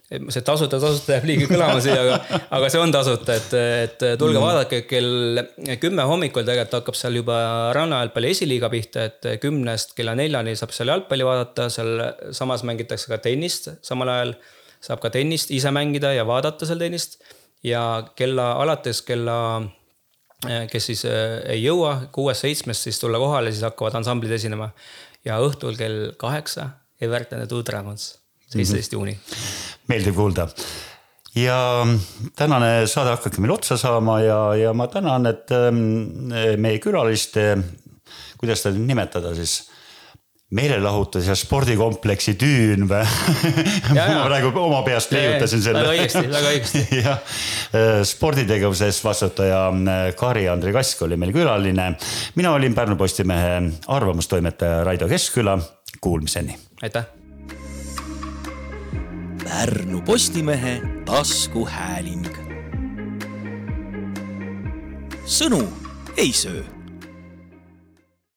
see 0.06 0.44
tasuta, 0.46 0.78
tasuta 0.80 1.16
jääb 1.16 1.26
liiga 1.26 1.48
kõlama 1.50 1.80
siia, 1.82 1.98
aga, 2.04 2.42
aga 2.58 2.68
see 2.70 2.82
on 2.82 2.92
tasuta, 2.94 3.38
et, 3.40 3.56
et 3.86 4.04
tulge 4.22 4.38
mm. 4.38 4.44
vaadake, 4.44 4.82
kell 4.90 5.42
kümme 5.82 6.06
hommikul 6.06 6.46
tegelikult 6.46 6.78
hakkab 6.80 7.00
seal 7.00 7.18
juba 7.18 7.38
rannajalgpalli 7.76 8.34
esiliiga 8.36 8.70
pihta, 8.74 9.08
et 9.10 9.30
kümnest 9.42 9.96
kella 9.98 10.14
neljani 10.18 10.54
saab 10.60 10.76
seal 10.76 10.94
jalgpalli 10.94 11.26
vaadata, 11.26 11.72
seal 11.74 11.98
samas 12.38 12.66
mängitakse 12.68 13.10
ka 13.12 13.20
tennist 13.24 13.72
samal 13.86 14.14
ajal. 14.14 14.36
Saab 14.86 15.02
ka 15.02 15.10
tennist 15.10 15.52
ise 15.52 15.72
mängida 15.74 16.14
ja 16.14 16.28
vaadata 16.28 16.68
seal 16.70 16.80
tennist 16.80 17.18
ja 17.66 17.82
kella, 18.16 18.52
alates 18.62 19.02
kella 19.02 19.38
Äh, 20.46 20.66
kes 20.70 20.90
siis 20.92 21.02
äh, 21.08 21.40
ei 21.56 21.64
jõua 21.64 21.96
kuuest-seitsmest 22.14 22.86
siis 22.86 23.00
tulla 23.02 23.20
kohale, 23.22 23.54
siis 23.54 23.64
hakkavad 23.66 23.96
ansamblid 24.02 24.34
esinema. 24.36 24.70
ja 25.26 25.40
õhtul 25.42 25.74
kell 25.78 26.12
kaheksa 26.22 26.68
Everton 27.02 27.40
ja 27.42 27.48
Two 27.50 27.64
Dragons, 27.66 28.20
seitseteist 28.46 28.92
mm 28.92 28.98
-hmm. 28.98 29.16
juuni. 29.16 29.20
meeldiv 29.88 30.16
kuulda 30.16 30.48
ja 31.36 31.88
tänane 32.36 32.88
saade 32.88 33.10
hakkabki 33.10 33.42
meil 33.42 33.56
otsa 33.56 33.78
saama 33.78 34.20
ja, 34.22 34.56
ja 34.56 34.74
ma 34.74 34.88
tänan, 34.88 35.26
et 35.26 35.52
ähm, 35.52 36.30
meie 36.58 36.80
külaliste, 36.80 37.58
kuidas 38.38 38.62
seda 38.62 38.78
nimetada 38.78 39.34
siis 39.36 39.72
meelelahutus 40.52 41.28
ja 41.28 41.36
spordikompleksi 41.36 42.36
tüün 42.38 42.86
või 42.90 43.02
ma 43.96 44.26
praegu 44.28 44.52
oma 44.62 44.84
peast 44.86 45.14
leiutasin 45.16 45.64
selle. 45.66 45.82
väga 45.82 45.96
õigesti, 45.96 46.24
väga 46.30 46.52
õigesti. 46.54 46.84
jah, 47.02 47.34
äh, 47.74 48.04
sporditegevuse 48.06 48.90
eest 48.92 49.04
vastutaja 49.06 49.66
äh, 49.74 50.06
Kari-Andri 50.18 50.74
Kask 50.76 51.02
oli 51.08 51.18
meil 51.18 51.34
külaline. 51.36 51.96
mina 52.36 52.54
olin 52.54 52.78
Pärnu 52.78 52.96
Postimehe 52.96 53.58
arvamustoimetaja 53.88 54.84
Raido 54.84 55.10
Keskküla, 55.10 55.58
kuulmiseni. 56.02 56.58
aitäh. 56.82 57.10
Pärnu 59.44 60.02
Postimehe 60.06 60.82
taskuhääling. 61.06 62.30
sõnu 65.26 65.66
ei 66.22 66.30
söö 66.34 66.75